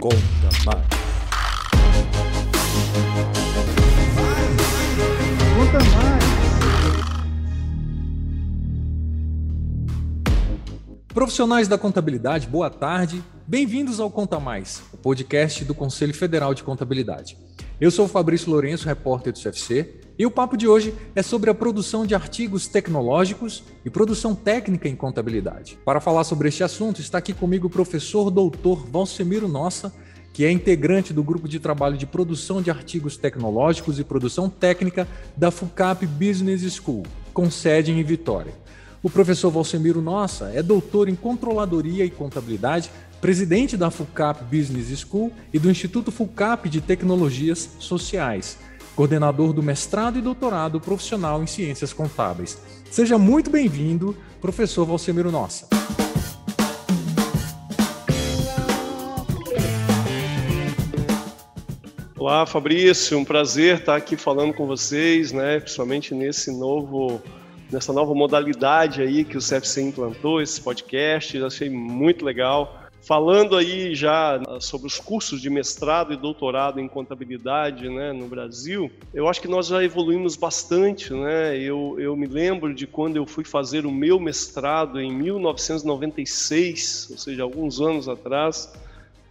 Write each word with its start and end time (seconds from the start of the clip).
Conta 0.00 0.16
mais. 0.64 0.86
Conta 5.56 5.78
mais. 5.96 6.24
Profissionais 11.12 11.66
da 11.66 11.76
contabilidade, 11.76 12.46
boa 12.46 12.70
tarde. 12.70 13.24
Bem-vindos 13.44 13.98
ao 13.98 14.08
Conta 14.08 14.38
Mais, 14.38 14.84
o 14.92 14.96
podcast 14.96 15.64
do 15.64 15.74
Conselho 15.74 16.14
Federal 16.14 16.54
de 16.54 16.62
Contabilidade. 16.62 17.36
Eu 17.80 17.90
sou 17.90 18.04
o 18.04 18.08
Fabrício 18.08 18.50
Lourenço, 18.50 18.86
repórter 18.86 19.32
do 19.32 19.40
CFC, 19.40 20.00
e 20.18 20.26
o 20.26 20.30
papo 20.30 20.56
de 20.56 20.66
hoje 20.66 20.92
é 21.14 21.22
sobre 21.22 21.48
a 21.48 21.54
produção 21.54 22.04
de 22.04 22.12
artigos 22.12 22.66
tecnológicos 22.66 23.62
e 23.84 23.90
produção 23.90 24.34
técnica 24.34 24.88
em 24.88 24.96
contabilidade. 24.96 25.78
Para 25.84 26.00
falar 26.00 26.24
sobre 26.24 26.48
este 26.48 26.64
assunto, 26.64 27.00
está 27.00 27.18
aqui 27.18 27.32
comigo 27.32 27.68
o 27.68 27.70
professor 27.70 28.28
doutor 28.28 28.84
Valsemiro 28.84 29.46
Nossa, 29.46 29.94
que 30.32 30.44
é 30.44 30.50
integrante 30.50 31.12
do 31.12 31.22
grupo 31.22 31.46
de 31.46 31.60
trabalho 31.60 31.96
de 31.96 32.04
produção 32.04 32.60
de 32.60 32.68
artigos 32.68 33.16
tecnológicos 33.16 34.00
e 34.00 34.04
produção 34.04 34.50
técnica 34.50 35.06
da 35.36 35.52
FUCAP 35.52 36.04
Business 36.06 36.62
School, 36.74 37.04
com 37.32 37.48
sede 37.48 37.92
em 37.92 38.02
Vitória. 38.02 38.52
O 39.00 39.08
professor 39.08 39.50
Valsemiro 39.50 40.02
Nossa 40.02 40.50
é 40.52 40.64
doutor 40.64 41.08
em 41.08 41.14
controladoria 41.14 42.04
e 42.04 42.10
contabilidade, 42.10 42.90
presidente 43.20 43.76
da 43.76 43.88
FUCAP 43.88 44.42
Business 44.44 44.98
School 44.98 45.32
e 45.52 45.60
do 45.60 45.70
Instituto 45.70 46.10
FUCAP 46.10 46.68
de 46.68 46.80
Tecnologias 46.80 47.68
Sociais 47.78 48.58
coordenador 48.98 49.52
do 49.52 49.62
mestrado 49.62 50.18
e 50.18 50.20
doutorado 50.20 50.80
profissional 50.80 51.40
em 51.40 51.46
ciências 51.46 51.92
contábeis. 51.92 52.60
Seja 52.90 53.16
muito 53.16 53.48
bem-vindo, 53.48 54.16
professor 54.40 54.84
Valsemiro 54.84 55.30
Nossa. 55.30 55.68
Olá, 62.16 62.44
Fabrício, 62.44 63.16
um 63.16 63.24
prazer 63.24 63.78
estar 63.78 63.94
aqui 63.94 64.16
falando 64.16 64.52
com 64.52 64.66
vocês, 64.66 65.30
né, 65.30 65.60
principalmente 65.60 66.12
nesse 66.12 66.50
novo 66.50 67.22
nessa 67.70 67.92
nova 67.92 68.12
modalidade 68.16 69.00
aí 69.00 69.22
que 69.22 69.36
o 69.36 69.40
CFC 69.40 69.80
implantou, 69.80 70.42
esse 70.42 70.60
podcast, 70.60 71.40
achei 71.44 71.70
muito 71.70 72.24
legal. 72.24 72.87
Falando 73.08 73.56
aí 73.56 73.94
já 73.94 74.36
ah, 74.36 74.60
sobre 74.60 74.86
os 74.86 75.00
cursos 75.00 75.40
de 75.40 75.48
mestrado 75.48 76.12
e 76.12 76.16
doutorado 76.16 76.78
em 76.78 76.86
contabilidade 76.86 77.88
né, 77.88 78.12
no 78.12 78.28
Brasil, 78.28 78.92
eu 79.14 79.26
acho 79.26 79.40
que 79.40 79.48
nós 79.48 79.68
já 79.68 79.82
evoluímos 79.82 80.36
bastante. 80.36 81.14
Né? 81.14 81.56
Eu, 81.56 81.96
eu 81.98 82.14
me 82.14 82.26
lembro 82.26 82.74
de 82.74 82.86
quando 82.86 83.16
eu 83.16 83.24
fui 83.24 83.44
fazer 83.44 83.86
o 83.86 83.90
meu 83.90 84.20
mestrado 84.20 85.00
em 85.00 85.10
1996, 85.10 87.08
ou 87.12 87.16
seja, 87.16 87.42
alguns 87.42 87.80
anos 87.80 88.10
atrás, 88.10 88.70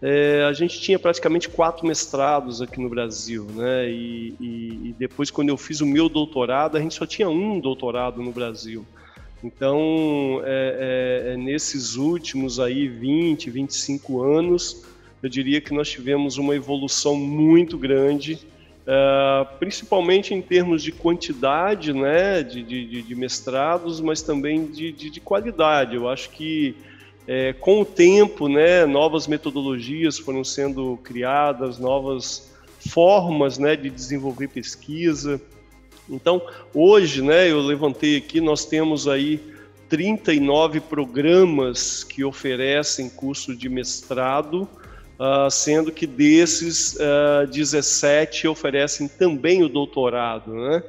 é, 0.01 0.43
a 0.49 0.53
gente 0.53 0.81
tinha 0.81 0.97
praticamente 0.97 1.47
quatro 1.47 1.85
mestrados 1.85 2.63
aqui 2.63 2.81
no 2.81 2.89
Brasil, 2.89 3.45
né? 3.53 3.91
E, 3.91 4.33
e, 4.39 4.89
e, 4.89 4.95
depois, 4.97 5.29
quando 5.29 5.49
eu 5.49 5.57
fiz 5.57 5.81
o 5.81 5.85
meu 5.85 6.09
doutorado, 6.09 6.77
a 6.77 6.79
gente 6.79 6.95
só 6.95 7.05
tinha 7.05 7.29
um 7.29 7.59
doutorado 7.59 8.23
no 8.23 8.31
Brasil. 8.31 8.83
Então, 9.43 10.41
é, 10.43 11.27
é, 11.29 11.33
é, 11.33 11.37
nesses 11.37 11.95
últimos 11.95 12.59
aí 12.59 12.87
20, 12.87 13.49
25 13.49 14.23
anos, 14.23 14.83
eu 15.21 15.29
diria 15.29 15.61
que 15.61 15.73
nós 15.73 15.89
tivemos 15.89 16.37
uma 16.37 16.55
evolução 16.55 17.15
muito 17.15 17.77
grande, 17.77 18.39
é, 18.85 19.47
principalmente 19.59 20.33
em 20.33 20.41
termos 20.41 20.81
de 20.81 20.91
quantidade 20.91 21.93
né, 21.93 22.41
de, 22.41 22.63
de, 22.63 23.01
de 23.03 23.15
mestrados, 23.15 24.01
mas 24.01 24.21
também 24.21 24.65
de, 24.65 24.91
de, 24.91 25.09
de 25.09 25.19
qualidade. 25.19 25.95
Eu 25.95 26.09
acho 26.09 26.31
que 26.31 26.75
é, 27.27 27.53
com 27.53 27.81
o 27.81 27.85
tempo, 27.85 28.47
né, 28.47 28.85
novas 28.85 29.27
metodologias 29.27 30.17
foram 30.17 30.43
sendo 30.43 30.97
criadas, 31.03 31.77
novas 31.77 32.53
formas 32.89 33.57
né, 33.59 33.75
de 33.75 33.89
desenvolver 33.89 34.47
pesquisa. 34.47 35.39
Então, 36.09 36.41
hoje, 36.73 37.21
né, 37.21 37.51
eu 37.51 37.59
levantei 37.59 38.17
aqui, 38.17 38.39
nós 38.39 38.65
temos 38.65 39.07
aí 39.07 39.41
39 39.89 40.79
programas 40.81 42.03
que 42.03 42.23
oferecem 42.23 43.09
curso 43.09 43.55
de 43.55 43.69
mestrado, 43.69 44.67
uh, 45.19 45.49
sendo 45.49 45.91
que 45.91 46.05
desses 46.05 46.93
uh, 46.95 47.43
ah, 47.43 47.45
17 47.45 48.47
oferecem 48.47 49.07
também 49.07 49.63
o 49.63 49.69
doutorado, 49.69 50.53
né? 50.53 50.83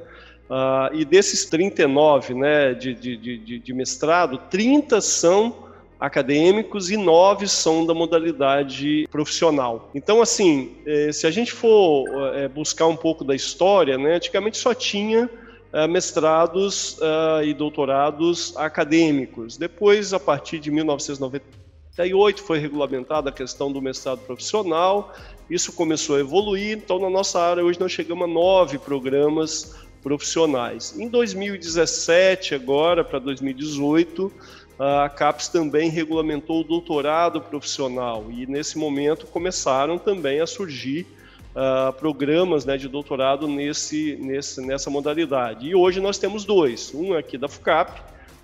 Uh, 0.49 0.95
e 0.95 1.05
desses 1.05 1.45
39 1.45 2.33
né, 2.33 2.73
de, 2.73 2.95
de, 2.95 3.15
de, 3.17 3.59
de 3.59 3.73
mestrado, 3.73 4.39
30 4.49 4.99
são 4.99 5.68
acadêmicos 5.99 6.89
e 6.89 6.95
nove 6.95 7.47
são 7.47 7.85
da 7.85 7.93
modalidade 7.93 9.07
profissional. 9.11 9.91
Então, 9.93 10.21
assim, 10.21 10.77
eh, 10.85 11.11
se 11.11 11.27
a 11.27 11.31
gente 11.31 11.51
for 11.51 12.05
eh, 12.35 12.47
buscar 12.47 12.87
um 12.87 12.95
pouco 12.95 13.25
da 13.25 13.35
história, 13.35 13.97
né, 13.97 14.15
antigamente 14.15 14.57
só 14.57 14.73
tinha 14.73 15.29
eh, 15.73 15.87
mestrados 15.87 16.97
e 17.43 17.53
doutorados 17.53 18.55
acadêmicos. 18.55 19.57
Depois, 19.57 20.13
a 20.13 20.19
partir 20.19 20.59
de 20.59 20.71
1998, 20.71 22.43
foi 22.43 22.59
regulamentada 22.59 23.29
a 23.29 23.33
questão 23.33 23.71
do 23.71 23.81
mestrado 23.81 24.19
profissional, 24.19 25.13
isso 25.49 25.73
começou 25.73 26.15
a 26.15 26.19
evoluir, 26.19 26.77
então 26.77 26.99
na 26.99 27.09
nossa 27.09 27.41
área 27.41 27.63
hoje 27.63 27.79
nós 27.79 27.91
chegamos 27.91 28.23
a 28.23 28.27
nove 28.27 28.77
programas 28.77 29.75
profissionais. 30.01 30.97
Em 30.97 31.09
2017, 31.09 32.55
agora 32.55 33.03
para 33.03 33.19
2018, 33.19 34.31
a 34.79 35.09
CAPES 35.09 35.49
também 35.49 35.89
regulamentou 35.89 36.61
o 36.61 36.63
doutorado 36.63 37.41
profissional 37.41 38.27
e 38.31 38.45
nesse 38.45 38.77
momento 38.77 39.27
começaram 39.27 39.97
também 39.97 40.39
a 40.39 40.47
surgir 40.47 41.05
uh, 41.49 41.91
programas 41.93 42.63
né, 42.63 42.77
de 42.77 42.87
doutorado 42.87 43.45
nesse, 43.45 44.15
nesse, 44.21 44.65
nessa 44.65 44.89
modalidade. 44.89 45.67
E 45.67 45.75
hoje 45.75 45.99
nós 45.99 46.17
temos 46.17 46.45
dois, 46.45 46.93
um 46.95 47.13
aqui 47.13 47.37
da 47.37 47.49
FUCAP 47.49 48.01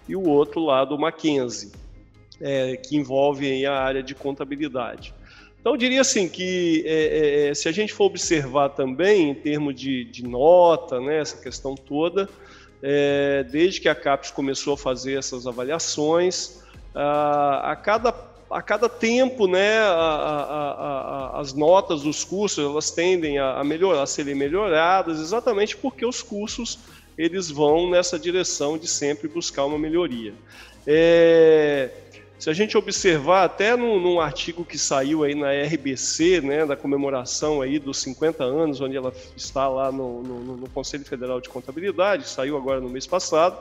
e 0.09 0.15
o 0.15 0.27
outro 0.27 0.59
lá 0.59 0.83
do 0.83 0.99
Mackenzie, 0.99 1.71
é, 2.41 2.75
que 2.75 2.97
envolve 2.97 3.65
a 3.65 3.79
área 3.79 4.03
de 4.03 4.13
contabilidade. 4.13 5.13
Então, 5.59 5.73
eu 5.73 5.77
diria 5.77 6.01
assim 6.01 6.27
que 6.27 6.83
é, 6.85 7.47
é, 7.47 7.53
se 7.55 7.67
a 7.67 7.71
gente 7.71 7.91
for 7.91 8.05
observar 8.05 8.69
também 8.69 9.31
em 9.31 9.33
termos 9.33 9.73
de, 9.73 10.03
de 10.03 10.23
nota, 10.23 10.99
né, 10.99 11.21
essa 11.21 11.41
questão 11.41 11.73
toda, 11.75 12.29
é, 12.81 13.43
desde 13.43 13.81
que 13.81 13.89
a 13.89 13.95
CAPES 13.95 14.31
começou 14.31 14.73
a 14.73 14.77
fazer 14.77 15.17
essas 15.17 15.47
avaliações, 15.47 16.61
a, 16.93 17.71
a 17.71 17.75
cada 17.75 18.13
a 18.49 18.61
cada 18.61 18.87
tempo, 18.87 19.47
né, 19.47 19.79
a, 19.79 21.33
a, 21.33 21.39
as 21.41 21.51
notas 21.53 22.03
dos 22.03 22.23
cursos 22.23 22.63
elas 22.63 22.91
tendem 22.91 23.39
a, 23.39 23.63
melhorar, 23.63 24.03
a 24.03 24.05
serem 24.05 24.35
melhoradas, 24.35 25.19
exatamente 25.19 25.75
porque 25.75 26.05
os 26.05 26.21
cursos 26.21 26.79
eles 27.17 27.49
vão 27.49 27.89
nessa 27.89 28.19
direção 28.19 28.77
de 28.77 28.87
sempre 28.87 29.27
buscar 29.27 29.65
uma 29.65 29.79
melhoria. 29.79 30.33
É, 30.85 31.89
se 32.37 32.49
a 32.49 32.53
gente 32.53 32.77
observar 32.77 33.45
até 33.45 33.75
num, 33.75 33.99
num, 33.99 34.19
artigo 34.19 34.65
que 34.65 34.77
saiu 34.77 35.23
aí 35.23 35.33
na 35.33 35.51
RBC, 35.51 36.41
né, 36.41 36.65
da 36.65 36.75
comemoração 36.75 37.61
aí 37.61 37.79
dos 37.79 37.99
50 37.99 38.43
anos, 38.43 38.81
onde 38.81 38.97
ela 38.97 39.13
está 39.35 39.67
lá 39.69 39.91
no, 39.91 40.21
no, 40.21 40.57
no 40.57 40.69
Conselho 40.69 41.05
Federal 41.05 41.39
de 41.39 41.47
Contabilidade, 41.47 42.27
saiu 42.27 42.57
agora 42.57 42.81
no 42.81 42.89
mês 42.89 43.07
passado, 43.07 43.57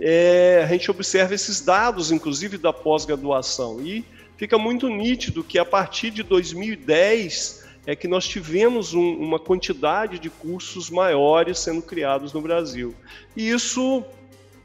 é, 0.00 0.62
a 0.64 0.66
gente 0.66 0.90
observa 0.90 1.34
esses 1.34 1.60
dados, 1.60 2.10
inclusive 2.10 2.58
da 2.58 2.72
pós-graduação, 2.72 3.80
e 3.80 4.04
fica 4.36 4.58
muito 4.58 4.88
nítido 4.88 5.44
que 5.44 5.58
a 5.58 5.64
partir 5.64 6.10
de 6.10 6.22
2010 6.22 7.66
é 7.86 7.96
que 7.96 8.06
nós 8.06 8.28
tivemos 8.28 8.92
um, 8.92 9.14
uma 9.14 9.38
quantidade 9.38 10.18
de 10.18 10.28
cursos 10.28 10.90
maiores 10.90 11.58
sendo 11.58 11.80
criados 11.80 12.32
no 12.32 12.40
Brasil. 12.42 12.94
E 13.34 13.48
isso 13.48 14.04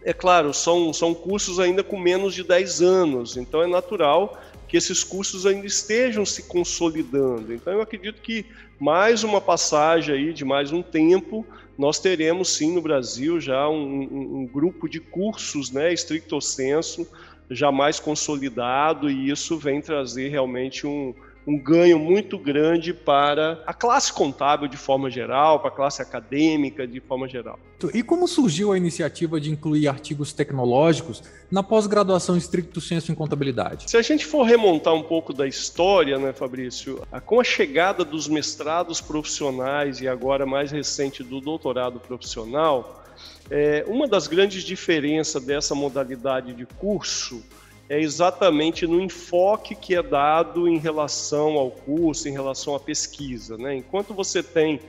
é 0.05 0.13
claro, 0.13 0.53
são, 0.53 0.91
são 0.93 1.13
cursos 1.13 1.59
ainda 1.59 1.83
com 1.83 1.97
menos 1.97 2.33
de 2.33 2.43
10 2.43 2.81
anos, 2.81 3.37
então 3.37 3.61
é 3.61 3.67
natural 3.67 4.41
que 4.67 4.77
esses 4.77 5.03
cursos 5.03 5.45
ainda 5.45 5.67
estejam 5.67 6.25
se 6.25 6.43
consolidando. 6.43 7.53
Então 7.53 7.73
eu 7.73 7.81
acredito 7.81 8.21
que 8.21 8.45
mais 8.79 9.23
uma 9.23 9.39
passagem 9.39 10.15
aí 10.15 10.33
de 10.33 10.43
mais 10.43 10.71
um 10.71 10.81
tempo, 10.81 11.45
nós 11.77 11.99
teremos 11.99 12.49
sim 12.49 12.73
no 12.73 12.81
Brasil 12.81 13.39
já 13.39 13.69
um, 13.69 13.75
um, 13.75 14.37
um 14.39 14.45
grupo 14.45 14.89
de 14.89 14.99
cursos, 14.99 15.71
né, 15.71 15.93
estricto 15.93 16.39
senso, 16.41 17.07
já 17.49 17.71
mais 17.71 17.99
consolidado, 17.99 19.09
e 19.09 19.29
isso 19.29 19.57
vem 19.57 19.81
trazer 19.81 20.29
realmente 20.29 20.87
um, 20.87 21.13
um 21.45 21.57
ganho 21.57 21.99
muito 21.99 22.37
grande 22.37 22.93
para 22.93 23.61
a 23.65 23.73
classe 23.73 24.11
contábil 24.11 24.67
de 24.67 24.77
forma 24.77 25.09
geral, 25.09 25.59
para 25.59 25.69
a 25.69 25.71
classe 25.71 26.01
acadêmica 26.01 26.87
de 26.87 26.99
forma 26.99 27.27
geral. 27.27 27.59
E 27.93 28.01
como 28.01 28.27
surgiu 28.27 28.71
a 28.71 28.77
iniciativa 28.77 29.41
de 29.41 29.51
incluir 29.51 29.89
artigos 29.89 30.31
tecnológicos 30.31 31.21
na 31.51 31.61
pós-graduação 31.61 32.37
estricto 32.37 32.79
senso 32.79 33.11
em 33.11 33.15
contabilidade? 33.15 33.89
Se 33.89 33.97
a 33.97 34.01
gente 34.01 34.25
for 34.25 34.43
remontar 34.43 34.93
um 34.93 35.03
pouco 35.03 35.33
da 35.33 35.45
história, 35.45 36.17
né, 36.17 36.31
Fabrício, 36.31 37.01
com 37.25 37.41
a 37.41 37.43
chegada 37.43 38.05
dos 38.05 38.27
mestrados 38.27 39.01
profissionais 39.01 39.99
e 39.99 40.07
agora 40.07 40.45
mais 40.45 40.71
recente 40.71 41.23
do 41.23 41.41
doutorado 41.41 41.99
profissional, 41.99 43.03
é, 43.49 43.83
uma 43.87 44.07
das 44.07 44.27
grandes 44.27 44.63
diferenças 44.63 45.43
dessa 45.43 45.75
modalidade 45.75 46.53
de 46.53 46.65
curso 46.65 47.43
é 47.89 47.99
exatamente 47.99 48.87
no 48.87 49.01
enfoque 49.01 49.75
que 49.75 49.95
é 49.95 50.01
dado 50.01 50.67
em 50.67 50.77
relação 50.77 51.53
ao 51.57 51.69
curso, 51.69 52.27
em 52.27 52.31
relação 52.31 52.75
à 52.75 52.79
pesquisa. 52.79 53.57
Né? 53.57 53.75
Enquanto 53.75 54.13
você 54.13 54.41
tem 54.41 54.79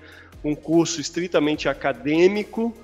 um 0.45 0.55
curso 0.55 1.01
estritamente 1.01 1.69
acadêmico, 1.69 2.75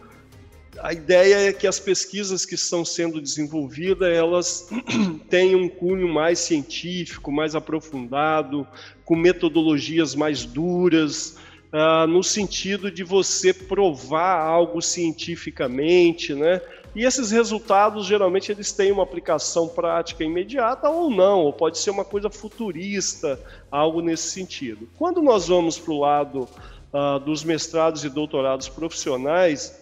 a 0.83 0.93
ideia 0.93 1.49
é 1.49 1.53
que 1.53 1.67
as 1.67 1.79
pesquisas 1.79 2.47
que 2.47 2.55
estão 2.55 2.85
sendo 2.85 3.21
desenvolvidas 3.21 4.09
elas 4.09 4.69
tenham 5.29 5.61
um 5.61 5.69
cunho 5.69 6.09
mais 6.09 6.39
científico, 6.39 7.31
mais 7.31 7.55
aprofundado, 7.55 8.67
com 9.05 9.15
metodologias 9.15 10.15
mais 10.15 10.45
duras, 10.45 11.37
uh, 11.73 12.07
no 12.07 12.23
sentido 12.23 12.91
de 12.91 13.03
você 13.03 13.53
provar 13.53 14.41
algo 14.41 14.81
cientificamente, 14.81 16.35
né? 16.35 16.61
E 16.95 17.05
esses 17.05 17.31
resultados 17.31 18.07
geralmente 18.07 18.51
eles 18.51 18.73
têm 18.73 18.91
uma 18.91 19.05
aplicação 19.05 19.69
prática 19.69 20.25
imediata 20.25 20.89
ou 20.91 21.09
não, 21.09 21.41
ou 21.41 21.53
pode 21.53 21.79
ser 21.79 21.91
uma 21.91 22.05
coisa 22.05 22.29
futurista, 22.29 23.39
algo 23.71 24.01
nesse 24.01 24.31
sentido. 24.31 24.89
Quando 24.99 25.23
nós 25.23 25.47
vamos 25.47 25.79
para 25.79 25.93
o 25.93 26.01
lado 26.01 26.49
uh, 26.93 27.21
dos 27.21 27.45
mestrados 27.45 28.05
e 28.05 28.09
doutorados 28.09 28.69
profissionais, 28.69 29.81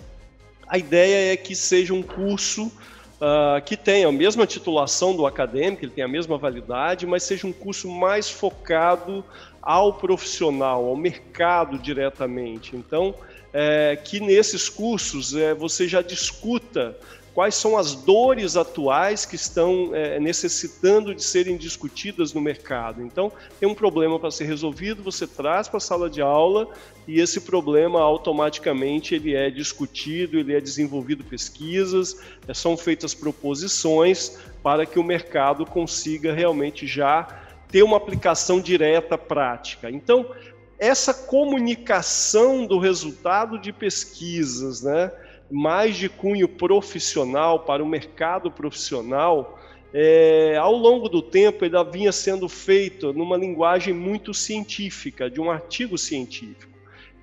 a 0.66 0.76
ideia 0.76 1.32
é 1.32 1.36
que 1.36 1.56
seja 1.56 1.94
um 1.94 2.02
curso 2.02 2.66
uh, 2.66 3.62
que 3.64 3.74
tenha 3.76 4.08
a 4.08 4.12
mesma 4.12 4.46
titulação 4.46 5.16
do 5.16 5.26
acadêmico, 5.26 5.84
ele 5.84 5.92
tenha 5.92 6.06
a 6.06 6.10
mesma 6.10 6.36
validade, 6.36 7.06
mas 7.06 7.22
seja 7.22 7.46
um 7.46 7.52
curso 7.52 7.88
mais 7.88 8.30
focado 8.30 9.24
ao 9.62 9.92
profissional, 9.92 10.84
ao 10.84 10.96
mercado 10.96 11.78
diretamente. 11.78 12.76
Então, 12.76 13.14
é, 13.52 13.96
que 13.96 14.20
nesses 14.20 14.68
cursos 14.68 15.34
é, 15.34 15.54
você 15.54 15.88
já 15.88 16.02
discuta 16.02 16.96
quais 17.38 17.54
são 17.54 17.78
as 17.78 17.94
dores 17.94 18.56
atuais 18.56 19.24
que 19.24 19.36
estão 19.36 19.90
é, 19.94 20.18
necessitando 20.18 21.14
de 21.14 21.22
serem 21.22 21.56
discutidas 21.56 22.32
no 22.32 22.40
mercado. 22.40 23.00
Então, 23.00 23.30
tem 23.60 23.68
um 23.68 23.76
problema 23.76 24.18
para 24.18 24.30
ser 24.32 24.44
resolvido, 24.46 25.04
você 25.04 25.24
traz 25.24 25.68
para 25.68 25.76
a 25.76 25.80
sala 25.80 26.10
de 26.10 26.20
aula 26.20 26.68
e 27.06 27.20
esse 27.20 27.40
problema 27.40 28.00
automaticamente 28.00 29.14
ele 29.14 29.36
é 29.36 29.50
discutido, 29.50 30.36
ele 30.36 30.52
é 30.52 30.60
desenvolvido 30.60 31.22
pesquisas, 31.22 32.20
é, 32.48 32.52
são 32.52 32.76
feitas 32.76 33.14
proposições 33.14 34.36
para 34.60 34.84
que 34.84 34.98
o 34.98 35.04
mercado 35.04 35.64
consiga 35.64 36.32
realmente 36.32 36.88
já 36.88 37.47
ter 37.70 37.82
uma 37.82 37.96
aplicação 37.96 38.60
direta 38.60 39.18
prática. 39.18 39.90
Então, 39.90 40.30
essa 40.78 41.12
comunicação 41.12 42.66
do 42.66 42.78
resultado 42.78 43.58
de 43.58 43.72
pesquisas, 43.72 44.82
né? 44.82 45.12
mais 45.50 45.96
de 45.96 46.08
cunho 46.08 46.48
profissional 46.48 47.60
para 47.60 47.82
o 47.82 47.86
mercado 47.86 48.50
profissional, 48.50 49.58
é, 49.92 50.56
ao 50.56 50.74
longo 50.74 51.08
do 51.08 51.22
tempo 51.22 51.64
ele 51.64 51.82
vinha 51.90 52.12
sendo 52.12 52.48
feito 52.48 53.12
numa 53.12 53.36
linguagem 53.36 53.94
muito 53.94 54.34
científica, 54.34 55.30
de 55.30 55.40
um 55.40 55.50
artigo 55.50 55.96
científico. 55.96 56.68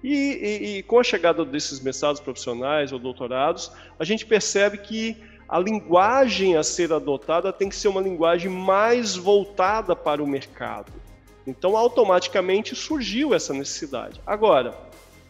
E, 0.03 0.13
e, 0.13 0.77
e, 0.77 0.83
com 0.83 0.99
a 0.99 1.03
chegada 1.03 1.43
desses 1.43 1.79
mestrados 1.79 2.21
profissionais 2.21 2.91
ou 2.91 2.99
doutorados, 2.99 3.71
a 3.99 4.03
gente 4.03 4.25
percebe 4.25 4.77
que 4.79 5.17
a 5.47 5.59
linguagem 5.59 6.57
a 6.57 6.63
ser 6.63 6.91
adotada 6.91 7.53
tem 7.53 7.69
que 7.69 7.75
ser 7.75 7.87
uma 7.87 8.01
linguagem 8.01 8.49
mais 8.49 9.15
voltada 9.15 9.95
para 9.95 10.23
o 10.23 10.27
mercado. 10.27 10.91
Então, 11.45 11.77
automaticamente 11.77 12.75
surgiu 12.75 13.33
essa 13.33 13.53
necessidade. 13.53 14.19
Agora, 14.25 14.75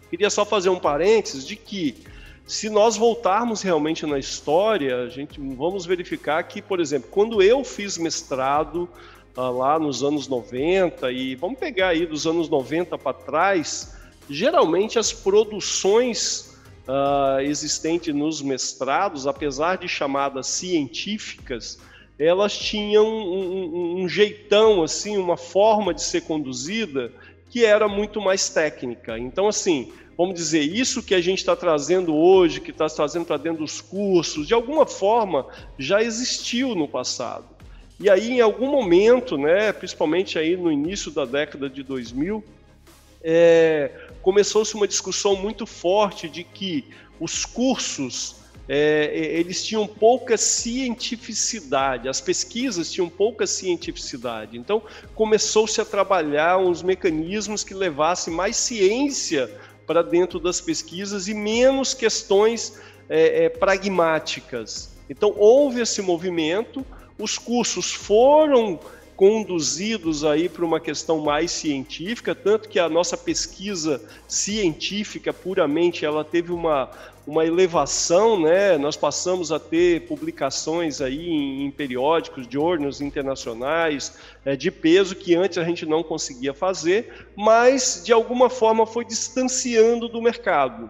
queria 0.10 0.30
só 0.30 0.46
fazer 0.46 0.70
um 0.70 0.80
parênteses 0.80 1.46
de 1.46 1.58
que 1.58 2.04
se 2.48 2.70
nós 2.70 2.96
voltarmos 2.96 3.62
realmente 3.62 4.06
na 4.06 4.18
história, 4.18 5.04
a 5.04 5.10
gente 5.10 5.40
vamos 5.40 5.86
verificar 5.86 6.44
que, 6.44 6.62
por 6.62 6.80
exemplo, 6.80 7.10
quando 7.12 7.42
eu 7.42 7.64
fiz 7.64 7.98
mestrado 7.98 8.88
uh, 9.36 9.52
lá 9.58 9.78
nos 9.80 10.04
anos 10.04 10.28
90 10.28 11.12
e 11.12 11.36
vamos 11.36 11.60
pegar 11.60 11.90
aí 11.90 12.06
dos 12.06 12.26
anos 12.26 12.48
90 12.48 12.98
para 12.98 13.14
trás, 13.14 13.96
geralmente 14.30 14.98
as 14.98 15.12
produções 15.12 16.55
uh, 16.88 17.40
existentes 17.42 18.14
nos 18.14 18.42
mestrados, 18.42 19.28
apesar 19.28 19.78
de 19.78 19.88
chamadas 19.88 20.48
científicas, 20.48 21.80
elas 22.18 22.58
tinham 22.58 23.06
um, 23.06 23.98
um, 23.98 24.04
um 24.04 24.10
jeitão 24.10 24.82
assim, 24.82 25.18
uma 25.18 25.38
forma 25.38 25.94
de 25.94 26.02
ser 26.02 26.22
conduzida 26.22 27.12
que 27.50 27.66
era 27.66 27.88
muito 27.88 28.22
mais 28.22 28.50
técnica. 28.50 29.18
Então, 29.18 29.48
assim, 29.48 29.92
vamos 30.18 30.36
dizer, 30.36 30.62
isso 30.62 31.04
que 31.04 31.16
a 31.16 31.22
gente 31.22 31.40
está 31.40 31.56
trazendo 31.56 32.14
hoje, 32.14 32.62
que 32.62 32.72
está 32.72 32.88
trazendo 32.88 33.26
para 33.26 33.38
dentro 33.38 33.60
dos 33.60 33.82
cursos, 33.82 34.48
de 34.48 34.54
alguma 34.54 34.86
forma 34.86 35.46
já 35.78 36.02
existiu 36.02 36.76
no 36.76 36.88
passado. 36.88 37.46
E 38.00 38.10
aí, 38.10 38.32
em 38.32 38.42
algum 38.42 38.70
momento, 38.70 39.38
né, 39.38 39.72
principalmente 39.72 40.38
aí 40.38 40.58
no 40.58 40.72
início 40.72 41.12
da 41.12 41.24
década 41.24 41.70
de 41.70 41.82
2000, 41.82 42.44
é, 43.28 43.90
começou-se 44.22 44.76
uma 44.76 44.88
discussão 44.88 45.36
muito 45.36 45.66
forte 45.66 46.30
de 46.30 46.44
que 46.44 46.86
os 47.20 47.44
cursos 47.44 48.36
é, 48.70 49.12
eles 49.14 49.66
tinham 49.66 49.88
pouca 49.88 50.38
cientificidade, 50.38 52.08
as 52.08 52.22
pesquisas 52.22 52.92
tinham 52.92 53.10
pouca 53.10 53.48
cientificidade. 53.48 54.58
Então, 54.58 54.82
começou-se 55.16 55.80
a 55.82 55.86
trabalhar 55.86 56.58
uns 56.58 56.84
mecanismos 56.84 57.64
que 57.64 57.74
levassem 57.74 58.34
mais 58.34 58.58
ciência 58.58 59.52
para 59.88 60.02
dentro 60.02 60.40
das 60.40 60.62
pesquisas 60.62 61.28
e 61.28 61.34
menos 61.34 61.94
questões 61.94 62.80
é, 63.10 63.46
é, 63.46 63.50
pragmáticas. 63.50 64.96
Então, 65.10 65.34
houve 65.38 65.82
esse 65.82 66.02
movimento, 66.02 66.86
os 67.20 67.38
cursos 67.38 67.94
foram 67.94 68.80
conduzidos 69.16 70.26
aí 70.26 70.50
para 70.50 70.66
uma 70.66 70.80
questão 70.80 71.20
mais 71.20 71.52
científica, 71.52 72.36
tanto 72.36 72.68
que 72.68 72.80
a 72.80 72.90
nossa 72.90 73.16
pesquisa 73.16 74.02
científica 74.28 75.32
puramente 75.32 76.06
ela 76.06 76.24
teve 76.24 76.52
uma, 76.52 76.90
uma 77.26 77.46
elevação, 77.46 78.40
né? 78.40 78.78
Nós 78.78 78.98
passamos 78.98 79.52
a 79.52 79.60
ter 79.60 80.06
publicações 80.06 81.00
aí 81.00 81.30
em, 81.30 81.66
em 81.66 81.72
periódicos, 81.72 82.46
jornals 82.50 83.00
internacionais 83.00 84.18
é, 84.44 84.56
de 84.56 84.70
peso 84.70 85.16
que 85.16 85.34
antes 85.34 85.58
a 85.58 85.64
gente 85.64 85.86
não 85.86 86.04
conseguia 86.04 86.54
fazer, 86.54 87.28
mas 87.36 88.02
de 88.06 88.12
alguma 88.12 88.50
forma 88.50 88.86
foi 88.86 89.06
distanciando 89.06 90.10
do 90.10 90.22
mercado. 90.22 90.90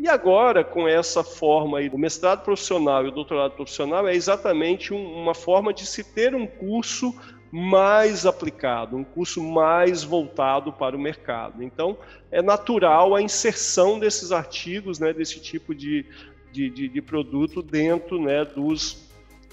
E 0.00 0.08
agora, 0.08 0.62
com 0.62 0.86
essa 0.86 1.24
forma 1.24 1.78
aí, 1.78 1.88
o 1.88 1.98
mestrado 1.98 2.44
profissional 2.44 3.04
e 3.04 3.08
o 3.08 3.12
doutorado 3.12 3.52
profissional 3.52 4.06
é 4.06 4.14
exatamente 4.14 4.94
um, 4.94 5.22
uma 5.22 5.34
forma 5.34 5.74
de 5.74 5.84
se 5.84 6.04
ter 6.04 6.36
um 6.36 6.46
curso 6.46 7.12
mais 7.50 8.26
aplicado, 8.26 8.96
um 8.96 9.04
curso 9.04 9.42
mais 9.42 10.02
voltado 10.04 10.72
para 10.72 10.96
o 10.96 10.98
mercado. 10.98 11.62
Então, 11.62 11.96
é 12.30 12.42
natural 12.42 13.14
a 13.14 13.22
inserção 13.22 13.98
desses 13.98 14.32
artigos, 14.32 14.98
né, 14.98 15.12
desse 15.12 15.40
tipo 15.40 15.74
de, 15.74 16.04
de, 16.52 16.68
de, 16.68 16.88
de 16.88 17.02
produto 17.02 17.62
dentro 17.62 18.20
né, 18.20 18.44
dos 18.44 19.08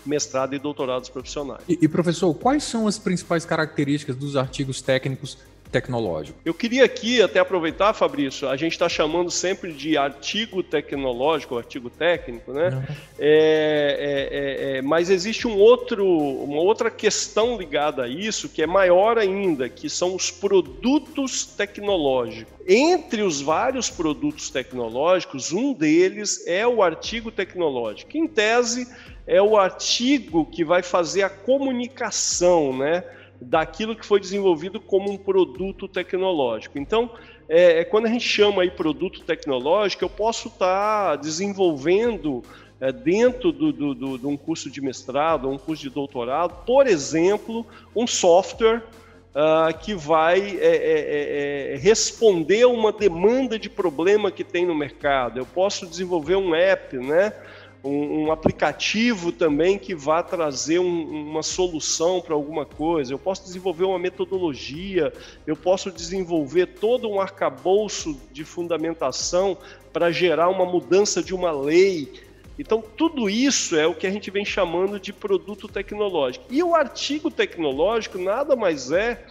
mestrado 0.06 0.54
e 0.54 0.60
doutorados 0.60 1.10
profissionais. 1.10 1.62
E, 1.68 1.80
e, 1.82 1.88
professor, 1.88 2.34
quais 2.36 2.64
são 2.64 2.88
as 2.88 3.00
principais 3.00 3.44
características 3.44 4.16
dos 4.16 4.36
artigos 4.36 4.82
técnicos 4.82 5.38
tecnológico. 5.76 6.40
Eu 6.46 6.54
queria 6.54 6.86
aqui 6.86 7.22
até 7.22 7.38
aproveitar, 7.38 7.94
Fabrício, 7.94 8.48
a 8.48 8.56
gente 8.56 8.72
está 8.72 8.88
chamando 8.88 9.30
sempre 9.30 9.74
de 9.74 9.98
artigo 9.98 10.64
tecnológico, 10.64 11.58
artigo 11.58 11.90
técnico, 11.90 12.54
né? 12.54 12.70
Uhum. 12.70 12.96
É, 13.20 14.30
é, 14.32 14.78
é, 14.78 14.82
mas 14.82 15.10
existe 15.10 15.46
um 15.46 15.58
outro, 15.58 16.08
uma 16.08 16.62
outra 16.62 16.90
questão 16.90 17.58
ligada 17.58 18.04
a 18.04 18.08
isso 18.08 18.48
que 18.48 18.62
é 18.62 18.68
maior 18.68 19.18
ainda, 19.18 19.68
que 19.68 19.90
são 19.90 20.16
os 20.16 20.32
produtos 20.32 21.46
tecnológicos. 21.46 22.54
Entre 22.66 23.22
os 23.22 23.42
vários 23.42 23.90
produtos 23.90 24.50
tecnológicos, 24.50 25.52
um 25.52 25.74
deles 25.74 26.48
é 26.48 26.66
o 26.66 26.82
artigo 26.82 27.32
tecnológico. 27.32 28.16
Em 28.16 28.28
tese, 28.28 28.88
é 29.28 29.42
o 29.42 29.58
artigo 29.58 30.46
que 30.46 30.64
vai 30.64 30.82
fazer 30.82 31.24
a 31.24 31.30
comunicação, 31.30 32.78
né? 32.78 33.04
Daquilo 33.40 33.96
que 33.96 34.06
foi 34.06 34.20
desenvolvido 34.20 34.80
como 34.80 35.12
um 35.12 35.18
produto 35.18 35.88
tecnológico. 35.88 36.78
Então, 36.80 37.10
é, 37.48 37.80
é 37.80 37.84
quando 37.84 38.06
a 38.06 38.10
gente 38.10 38.28
chama 38.28 38.62
aí 38.62 38.72
produto 38.72 39.22
tecnológico, 39.22 40.06
eu 40.06 40.10
posso 40.10 40.48
estar 40.48 41.12
tá 41.12 41.16
desenvolvendo 41.16 42.44
é, 42.80 42.92
dentro 42.92 43.52
do, 43.52 43.72
do, 43.72 43.94
do, 43.94 44.18
de 44.18 44.28
um 44.28 44.36
curso 44.36 44.70
de 44.70 44.82
mestrado, 44.82 45.50
um 45.50 45.58
curso 45.58 45.84
de 45.84 45.90
doutorado, 45.90 46.66
por 46.66 46.88
exemplo, 46.88 47.66
um 47.96 48.06
software 48.06 48.84
uh, 49.36 49.78
que 49.78 49.94
vai 49.94 50.40
é, 50.40 50.66
é, 50.66 51.72
é, 51.72 51.74
é, 51.74 51.78
responder 51.78 52.64
a 52.64 52.68
uma 52.68 52.92
demanda 52.92 53.60
de 53.60 53.70
problema 53.70 54.32
que 54.32 54.44
tem 54.44 54.66
no 54.66 54.74
mercado. 54.74 55.38
Eu 55.38 55.46
posso 55.46 55.86
desenvolver 55.86 56.36
um 56.36 56.56
app, 56.56 56.98
né? 56.98 57.34
Um, 57.86 58.26
um 58.26 58.32
aplicativo 58.32 59.32
também 59.32 59.78
que 59.78 59.94
vá 59.94 60.24
trazer 60.24 60.80
um, 60.80 61.30
uma 61.30 61.44
solução 61.44 62.20
para 62.20 62.34
alguma 62.34 62.66
coisa, 62.66 63.14
eu 63.14 63.20
posso 63.20 63.44
desenvolver 63.44 63.84
uma 63.84 64.00
metodologia, 64.00 65.14
eu 65.46 65.56
posso 65.56 65.92
desenvolver 65.92 66.66
todo 66.66 67.08
um 67.08 67.22
arcabouço 67.22 68.20
de 68.32 68.44
fundamentação 68.44 69.56
para 69.94 70.12
gerar 70.12 70.50
uma 70.50 70.66
mudança 70.66 71.22
de 71.22 71.34
uma 71.34 71.52
lei. 71.52 72.12
Então, 72.58 72.82
tudo 72.82 73.30
isso 73.30 73.76
é 73.76 73.86
o 73.86 73.94
que 73.94 74.08
a 74.08 74.12
gente 74.12 74.32
vem 74.32 74.46
chamando 74.46 75.00
de 75.00 75.14
produto 75.14 75.68
tecnológico. 75.68 76.46
E 76.50 76.64
o 76.64 76.74
artigo 76.74 77.30
tecnológico 77.30 78.18
nada 78.18 78.56
mais 78.56 78.92
é 78.92 79.26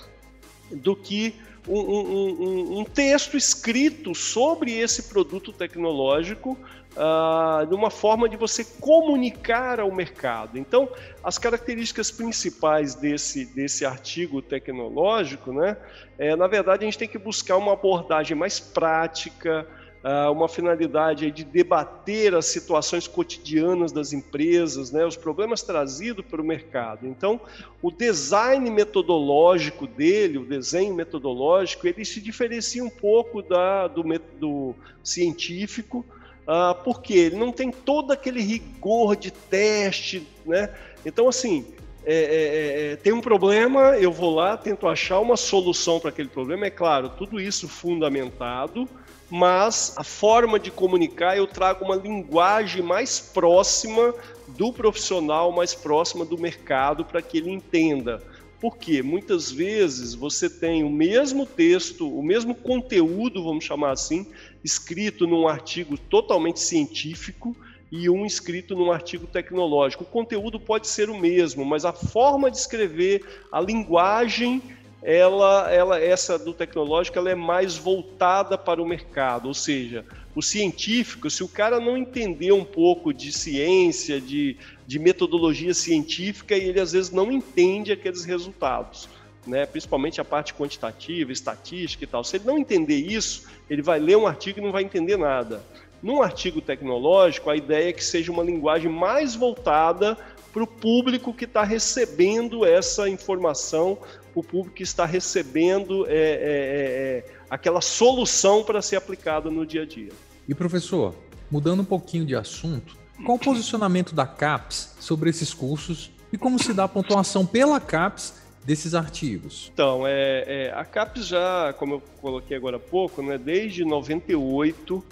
do 0.71 0.95
que 0.97 1.35
um, 1.67 1.79
um, 1.79 2.79
um, 2.81 2.85
texto 2.85 3.37
escrito 3.37 4.15
sobre 4.15 4.73
esse 4.73 5.05
produto 5.05 5.53
tecnológico 5.53 6.59
uh, 6.95 7.67
de 7.67 7.75
uma 7.75 7.91
forma 7.91 8.29
de 8.29 8.37
você 8.37 8.65
comunicar 8.81 9.81
ao 9.81 9.91
mercado. 9.91 10.59
Então, 10.59 10.89
as 11.23 11.39
características 11.39 12.11
principais 12.11 12.95
desse, 12.95 13.47
desse 13.47 13.85
artigo 13.85 14.43
tecnológico, 14.43 15.53
né, 15.53 15.77
é, 16.19 16.37
na 16.37 16.47
verdade, 16.47 16.85
a 16.85 16.87
gente 16.87 16.99
tem 16.99 17.09
que 17.09 17.19
buscar 17.19 17.57
uma 17.57 17.73
abordagem 17.73 18.37
mais 18.37 18.61
prática, 18.61 19.67
ah, 19.67 19.84
uma 20.31 20.49
finalidade 20.49 21.31
de 21.31 21.45
debater 21.45 22.35
as 22.35 22.47
situações 22.47 23.09
cotidianas 23.09 23.91
das 23.91 24.13
empresas, 24.13 24.91
né, 24.91 25.07
os 25.07 25.17
problemas 25.17 25.63
trazidos 25.63 26.25
para 26.27 26.43
o 26.43 26.45
mercado. 26.45 27.07
Então, 27.07 27.41
o 27.81 27.91
design 27.91 28.71
metodológico 28.71 29.87
dele, 29.87 30.37
o 30.37 30.45
desenho 30.45 30.95
metodológico, 30.95 31.87
ele 31.87 32.05
se 32.05 32.21
diferencia 32.21 32.85
um 32.85 32.91
pouco 32.91 33.41
da, 33.41 33.89
do, 33.89 34.03
do 34.39 34.75
científico, 35.03 36.05
uh, 36.43 36.75
porque 36.85 37.15
ele 37.15 37.37
não 37.37 37.51
tem 37.51 37.71
todo 37.71 38.13
aquele 38.13 38.43
rigor 38.43 39.17
de 39.17 39.31
teste, 39.31 40.27
né? 40.45 40.69
Então, 41.05 41.29
assim, 41.29 41.65
é, 42.05 42.15
é, 42.15 42.91
é, 42.91 42.93
é 42.93 42.97
tem 42.97 43.13
um 43.15 43.23
problema, 43.23 43.97
eu 43.97 44.13
vou 44.13 44.35
lá, 44.35 44.55
tento 44.57 44.87
achar 44.87 45.19
uma 45.21 45.37
solução 45.37 45.99
para 45.99 46.11
aquele 46.11 46.29
problema, 46.29 46.67
é 46.67 46.71
claro, 46.71 47.09
tudo 47.09 47.41
isso 47.41 47.67
fundamentado, 47.67 48.87
mas 49.31 49.95
a 49.97 50.05
forma 50.05 50.59
de 50.59 50.71
comunicar 50.71 51.37
eu 51.37 51.47
trago 51.47 51.85
uma 51.85 51.97
linguagem 51.97 52.83
mais 52.83 53.21
próxima 53.21 54.15
do 54.49 54.73
profissional, 54.73 55.51
mais 55.53 55.75
próxima 55.75 56.25
do 56.25 56.39
mercado, 56.39 57.05
para 57.05 57.23
que 57.23 57.39
ele 57.39 57.51
entenda. 57.51 58.23
Porque 58.61 59.03
muitas 59.03 59.51
vezes 59.51 60.15
você 60.15 60.49
tem 60.49 60.85
o 60.85 60.91
mesmo 60.91 61.45
texto, 61.45 62.09
o 62.09 62.23
mesmo 62.23 62.55
conteúdo, 62.55 63.43
vamos 63.43 63.65
chamar 63.65 63.93
assim, 63.93 64.27
escrito 64.63 65.27
num 65.27 65.47
artigo 65.47 65.99
totalmente 65.99 66.61
científico 66.61 67.55
e 67.91 68.09
um 68.09 68.25
escrito 68.25 68.75
num 68.75 68.91
artigo 68.91 69.27
tecnológico. 69.27 70.05
O 70.05 70.07
conteúdo 70.07 70.59
pode 70.59 70.89
ser 70.89 71.11
o 71.11 71.19
mesmo, 71.19 71.65
mas 71.65 71.85
a 71.85 71.93
forma 71.93 72.51
de 72.51 72.57
escrever, 72.57 73.23
a 73.53 73.61
linguagem 73.61 74.63
ela, 75.05 75.71
ela, 75.71 76.01
essa 76.01 76.39
do 76.39 76.55
tecnológico, 76.55 77.19
ela 77.19 77.31
é 77.31 77.35
mais 77.35 77.77
voltada 77.77 78.57
para 78.57 78.83
o 78.83 78.87
mercado, 78.87 79.49
ou 79.49 79.55
seja, 79.55 80.03
o 80.35 80.43
científico, 80.43 81.29
se 81.29 81.45
o 81.45 81.49
cara 81.49 81.79
não 81.79 81.95
entender 81.95 82.53
um 82.53 82.65
pouco 82.65 83.13
de 83.13 83.31
ciência, 83.31 84.19
de, 84.19 84.57
de 84.87 84.99
metodologia 84.99 85.75
científica, 85.75 86.55
ele 86.55 86.81
às 86.81 86.93
vezes 86.93 87.11
não 87.11 87.31
entende 87.31 87.93
aqueles 87.93 88.25
resultados. 88.25 89.09
Né, 89.47 89.67
principalmente 89.67 90.23
a 90.23 90.25
parte 90.25 90.55
quantitativa, 90.55 91.31
estatística 91.31 92.03
e 92.03 92.07
tal. 92.07 92.25
Se 92.25 92.39
ele 92.39 92.47
não 92.47 92.57
entender 92.57 92.97
isso, 92.97 93.47
ele 93.69 93.83
vai 93.83 94.01
ler 94.01 94.17
um 94.17 94.27
artigo 94.27 94.59
e 94.59 94.63
não 94.63 94.73
vai 94.73 94.83
entender 94.83 95.19
nada. 95.19 95.63
Num 96.03 96.23
artigo 96.23 96.63
tecnológico, 96.63 97.51
a 97.51 97.57
ideia 97.57 97.91
é 97.91 97.93
que 97.93 98.03
seja 98.03 98.33
uma 98.33 98.43
linguagem 98.43 98.91
mais 98.91 99.35
voltada 99.35 100.17
para 100.51 100.63
o 100.63 100.67
público 100.67 101.35
que 101.35 101.45
está 101.45 101.63
recebendo 101.63 102.65
essa 102.65 103.07
informação 103.07 103.99
o 104.35 104.43
público 104.43 104.83
está 104.83 105.07
recebendo 105.07 106.07
é, 106.07 106.11
é, 106.11 106.17
é, 106.17 106.19
é, 106.19 107.25
aquela 107.49 107.81
solução 107.81 108.65
para 108.65 108.83
ser 108.83 108.97
aplicada 108.97 109.51
no 109.51 109.65
dia 109.65 109.83
a 109.83 109.87
dia. 109.87 110.13
E 110.49 110.55
professor, 110.55 111.15
mudando 111.51 111.81
um 111.81 111.85
pouquinho 111.85 112.27
de 112.27 112.35
assunto, 112.35 112.97
qual 113.25 113.37
o 113.37 113.41
posicionamento 113.41 114.15
da 114.15 114.27
CAPES 114.27 114.97
sobre 114.99 115.31
esses 115.31 115.55
cursos 115.55 116.11
e 116.33 116.37
como 116.37 116.61
se 116.61 116.73
dá 116.73 116.85
a 116.85 116.89
pontuação 116.89 117.47
pela 117.47 117.79
CAPES 117.79 118.43
desses 118.65 118.95
artigos? 118.95 119.71
Então, 119.73 120.07
é, 120.07 120.45
é, 120.47 120.73
a 120.75 120.85
CAPES 120.85 121.27
já, 121.27 121.73
como 121.75 121.95
eu 121.95 122.03
coloquei 122.21 122.57
agora 122.57 122.77
há 122.77 122.81
pouco, 122.81 123.23
né, 123.23 123.39
desde 123.39 123.85
98, 123.85 124.97
uh, 124.97 125.05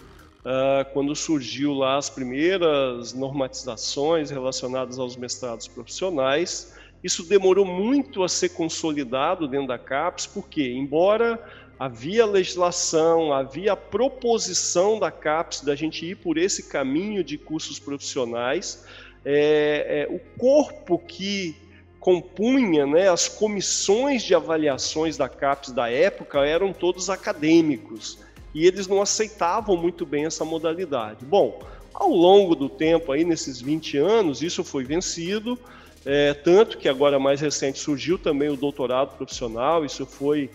ah, 0.44 0.84
quando 0.92 1.14
surgiu 1.14 1.72
lá 1.72 1.96
as 1.96 2.10
primeiras 2.10 3.12
normatizações 3.12 4.30
relacionadas 4.30 4.98
aos 4.98 5.16
mestrados 5.16 5.68
profissionais, 5.68 6.74
isso 7.02 7.24
demorou 7.24 7.64
muito 7.64 8.22
a 8.22 8.28
ser 8.28 8.50
consolidado 8.50 9.48
dentro 9.48 9.68
da 9.68 9.78
CAPES, 9.78 10.26
porque, 10.26 10.62
embora 10.62 11.42
havia 11.78 12.24
legislação, 12.24 13.32
havia 13.32 13.72
a 13.72 13.76
proposição 13.76 15.00
da 15.00 15.10
CAPES 15.10 15.62
da 15.62 15.74
gente 15.74 16.06
ir 16.06 16.16
por 16.16 16.38
esse 16.38 16.68
caminho 16.68 17.24
de 17.24 17.36
cursos 17.36 17.78
profissionais, 17.78 18.84
é, 19.24 20.06
é, 20.08 20.14
o 20.14 20.20
corpo 20.38 20.98
que 20.98 21.56
compunha 21.98 22.86
né, 22.86 23.08
as 23.08 23.28
comissões 23.28 24.22
de 24.22 24.34
avaliações 24.34 25.16
da 25.16 25.28
CAPES 25.28 25.72
da 25.72 25.90
época 25.90 26.44
eram 26.44 26.72
todos 26.72 27.08
acadêmicos 27.08 28.18
e 28.54 28.66
eles 28.66 28.86
não 28.86 29.00
aceitavam 29.00 29.76
muito 29.76 30.04
bem 30.04 30.26
essa 30.26 30.44
modalidade. 30.44 31.24
Bom, 31.24 31.60
ao 31.94 32.10
longo 32.10 32.54
do 32.54 32.68
tempo, 32.68 33.12
aí 33.12 33.24
nesses 33.24 33.60
20 33.60 33.98
anos, 33.98 34.42
isso 34.42 34.64
foi 34.64 34.84
vencido, 34.84 35.58
é, 36.04 36.34
tanto 36.34 36.78
que 36.78 36.88
agora 36.88 37.18
mais 37.18 37.40
recente 37.40 37.78
surgiu 37.78 38.18
também 38.18 38.48
o 38.48 38.56
doutorado 38.56 39.16
profissional, 39.16 39.84
isso 39.84 40.04
foi 40.04 40.50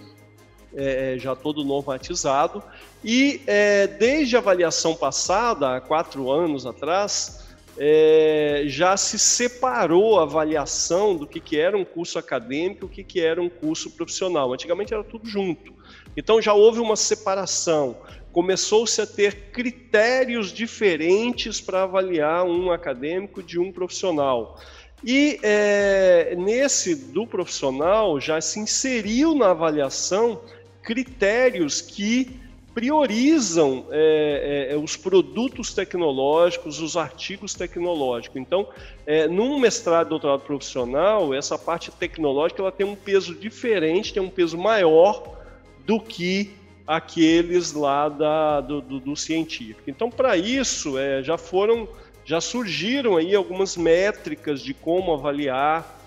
é, 0.76 1.16
é, 1.16 1.20
já 1.20 1.36
todo 1.36 1.64
normatizado. 1.64 2.62
E 3.04 3.42
é, 3.48 3.88
desde 3.88 4.36
a 4.36 4.40
avaliação 4.40 4.96
passada, 4.96 5.76
há 5.76 5.82
quatro 5.82 6.30
anos 6.30 6.66
atrás, 6.66 7.48
é, 7.78 8.64
já 8.66 8.98
se 8.98 9.18
separou 9.18 10.20
a 10.20 10.24
avaliação 10.24 11.16
do 11.16 11.26
que, 11.26 11.40
que 11.40 11.58
era 11.58 11.78
um 11.78 11.86
curso 11.86 12.20
acadêmico 12.20 12.86
e 12.86 12.88
o 12.88 12.90
que, 12.90 13.04
que 13.04 13.22
era 13.22 13.42
um 13.42 13.50
curso 13.50 13.92
profissional. 13.92 14.52
Antigamente 14.54 14.94
era 14.94 15.04
tudo 15.04 15.28
junto. 15.28 15.74
Então 16.16 16.42
já 16.42 16.54
houve 16.54 16.80
uma 16.80 16.96
separação. 16.96 17.98
Começou-se 18.32 19.00
a 19.02 19.08
ter 19.08 19.52
critérios 19.52 20.52
diferentes 20.52 21.62
para 21.62 21.84
avaliar 21.84 22.44
um 22.44 22.72
acadêmico 22.72 23.42
de 23.42 23.58
um 23.58 23.72
profissional. 23.72 24.60
E 25.04 25.40
é, 25.44 26.36
nesse 26.36 26.96
do 26.96 27.28
profissional 27.28 28.20
já 28.20 28.42
se 28.42 28.60
inseriu 28.60 29.36
na 29.36 29.52
avaliação 29.52 30.42
critérios 30.82 31.82
que 31.82 32.40
priorizam 32.74 33.88
é, 33.90 34.68
é, 34.72 34.78
os 34.78 34.96
produtos 34.96 35.74
tecnológicos, 35.74 36.80
os 36.80 36.96
artigos 36.96 37.56
tecnológicos. 37.56 38.40
Então, 38.40 38.68
é, 39.06 39.28
num 39.28 39.60
mestrado, 39.60 40.10
doutorado 40.10 40.42
profissional, 40.42 41.34
essa 41.34 41.58
parte 41.58 41.90
tecnológica 41.90 42.62
ela 42.62 42.72
tem 42.72 42.86
um 42.86 42.96
peso 42.96 43.34
diferente, 43.34 44.14
tem 44.14 44.22
um 44.22 44.30
peso 44.30 44.58
maior 44.60 45.38
do 45.86 46.00
que 46.00 46.52
aqueles 46.86 47.74
lá 47.74 48.10
da, 48.10 48.62
do, 48.62 48.80
do, 48.80 49.00
do 49.00 49.16
científico. 49.16 49.90
Então, 49.90 50.10
para 50.12 50.38
isso, 50.38 50.94
já 51.24 51.36
foram 51.38 51.88
já 52.28 52.42
surgiram 52.42 53.16
aí 53.16 53.34
algumas 53.34 53.78
métricas 53.78 54.62
de 54.62 54.74
como 54.74 55.14
avaliar 55.14 55.98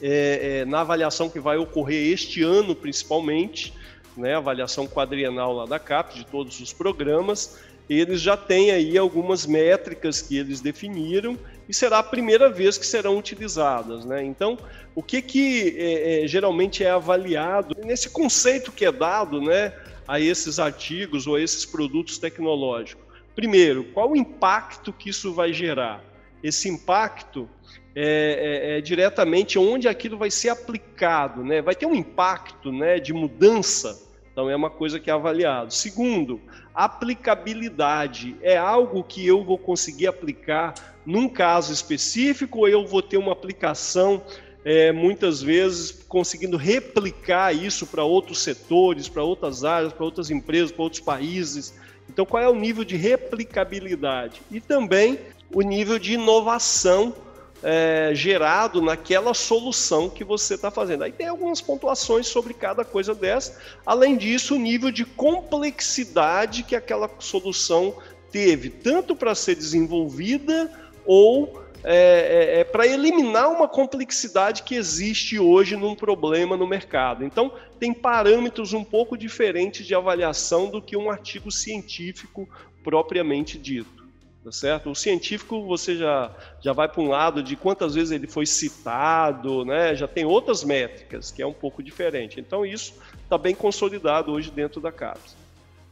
é, 0.00 0.60
é, 0.60 0.64
na 0.64 0.82
avaliação 0.82 1.28
que 1.28 1.40
vai 1.40 1.56
ocorrer 1.56 2.12
este 2.12 2.40
ano, 2.40 2.72
principalmente, 2.72 3.74
né, 4.16 4.36
avaliação 4.36 4.86
quadrienal 4.86 5.52
lá 5.52 5.66
da 5.66 5.80
CAP, 5.80 6.14
de 6.14 6.24
todos 6.24 6.60
os 6.60 6.72
programas, 6.72 7.58
eles 7.90 8.20
já 8.20 8.36
têm 8.36 8.70
aí 8.70 8.96
algumas 8.96 9.44
métricas 9.44 10.22
que 10.22 10.38
eles 10.38 10.60
definiram 10.60 11.36
e 11.68 11.74
será 11.74 11.98
a 11.98 12.02
primeira 12.02 12.48
vez 12.48 12.78
que 12.78 12.86
serão 12.86 13.18
utilizadas. 13.18 14.04
Né? 14.04 14.22
Então, 14.22 14.56
o 14.94 15.02
que, 15.02 15.20
que 15.20 15.74
é, 15.76 16.22
é, 16.22 16.28
geralmente 16.28 16.84
é 16.84 16.90
avaliado 16.90 17.76
nesse 17.84 18.08
conceito 18.08 18.70
que 18.70 18.84
é 18.84 18.92
dado 18.92 19.40
né, 19.40 19.72
a 20.06 20.20
esses 20.20 20.60
artigos 20.60 21.26
ou 21.26 21.34
a 21.34 21.40
esses 21.40 21.64
produtos 21.64 22.18
tecnológicos? 22.18 23.05
Primeiro, 23.36 23.84
qual 23.92 24.12
o 24.12 24.16
impacto 24.16 24.94
que 24.94 25.10
isso 25.10 25.34
vai 25.34 25.52
gerar? 25.52 26.02
Esse 26.42 26.70
impacto 26.70 27.46
é, 27.94 28.72
é, 28.74 28.78
é, 28.78 28.80
diretamente 28.80 29.58
onde 29.58 29.86
aquilo 29.86 30.16
vai 30.16 30.30
ser 30.30 30.48
aplicado, 30.48 31.44
né? 31.44 31.60
Vai 31.60 31.74
ter 31.74 31.84
um 31.84 31.94
impacto, 31.94 32.72
né, 32.72 32.98
de 32.98 33.12
mudança. 33.12 34.02
Então 34.32 34.48
é 34.48 34.56
uma 34.56 34.70
coisa 34.70 34.98
que 34.98 35.10
é 35.10 35.12
avaliado. 35.12 35.72
Segundo, 35.72 36.40
aplicabilidade 36.74 38.36
é 38.40 38.56
algo 38.56 39.04
que 39.04 39.26
eu 39.26 39.44
vou 39.44 39.58
conseguir 39.58 40.06
aplicar 40.06 40.74
num 41.04 41.28
caso 41.28 41.72
específico 41.72 42.60
ou 42.60 42.68
eu 42.68 42.86
vou 42.86 43.02
ter 43.02 43.18
uma 43.18 43.32
aplicação 43.32 44.22
é, 44.64 44.92
muitas 44.92 45.40
vezes 45.40 46.04
conseguindo 46.08 46.56
replicar 46.56 47.54
isso 47.54 47.86
para 47.86 48.02
outros 48.02 48.42
setores, 48.42 49.08
para 49.08 49.22
outras 49.22 49.62
áreas, 49.62 49.92
para 49.92 50.04
outras 50.04 50.30
empresas, 50.30 50.72
para 50.72 50.82
outros 50.82 51.00
países. 51.00 51.74
Então, 52.16 52.24
qual 52.24 52.42
é 52.42 52.48
o 52.48 52.54
nível 52.54 52.82
de 52.82 52.96
replicabilidade? 52.96 54.40
E 54.50 54.58
também 54.58 55.20
o 55.52 55.60
nível 55.60 55.98
de 55.98 56.14
inovação 56.14 57.14
é, 57.62 58.12
gerado 58.14 58.80
naquela 58.80 59.34
solução 59.34 60.08
que 60.08 60.24
você 60.24 60.54
está 60.54 60.70
fazendo. 60.70 61.04
Aí 61.04 61.12
tem 61.12 61.28
algumas 61.28 61.60
pontuações 61.60 62.26
sobre 62.26 62.54
cada 62.54 62.86
coisa 62.86 63.14
dessa. 63.14 63.60
Além 63.84 64.16
disso, 64.16 64.54
o 64.54 64.58
nível 64.58 64.90
de 64.90 65.04
complexidade 65.04 66.62
que 66.62 66.74
aquela 66.74 67.10
solução 67.18 67.94
teve, 68.32 68.70
tanto 68.70 69.14
para 69.14 69.34
ser 69.34 69.54
desenvolvida 69.54 70.72
ou 71.04 71.65
é, 71.84 72.56
é, 72.56 72.60
é 72.60 72.64
para 72.64 72.86
eliminar 72.86 73.50
uma 73.50 73.68
complexidade 73.68 74.62
que 74.62 74.74
existe 74.74 75.38
hoje 75.38 75.76
num 75.76 75.94
problema 75.94 76.56
no 76.56 76.66
mercado. 76.66 77.24
Então, 77.24 77.52
tem 77.78 77.92
parâmetros 77.92 78.72
um 78.72 78.84
pouco 78.84 79.16
diferentes 79.16 79.86
de 79.86 79.94
avaliação 79.94 80.68
do 80.68 80.80
que 80.80 80.96
um 80.96 81.10
artigo 81.10 81.50
científico 81.50 82.48
propriamente 82.82 83.58
dito. 83.58 84.06
Tá 84.44 84.52
certo? 84.52 84.90
O 84.90 84.94
científico 84.94 85.66
você 85.66 85.96
já, 85.96 86.30
já 86.60 86.72
vai 86.72 86.88
para 86.88 87.02
um 87.02 87.08
lado 87.08 87.42
de 87.42 87.56
quantas 87.56 87.96
vezes 87.96 88.12
ele 88.12 88.28
foi 88.28 88.46
citado, 88.46 89.64
né? 89.64 89.96
já 89.96 90.06
tem 90.06 90.24
outras 90.24 90.62
métricas, 90.62 91.32
que 91.32 91.42
é 91.42 91.46
um 91.46 91.52
pouco 91.52 91.82
diferente. 91.82 92.38
Então, 92.38 92.64
isso 92.64 92.94
está 93.24 93.36
bem 93.36 93.56
consolidado 93.56 94.30
hoje 94.30 94.52
dentro 94.52 94.80
da 94.80 94.92
CAPES. 94.92 95.45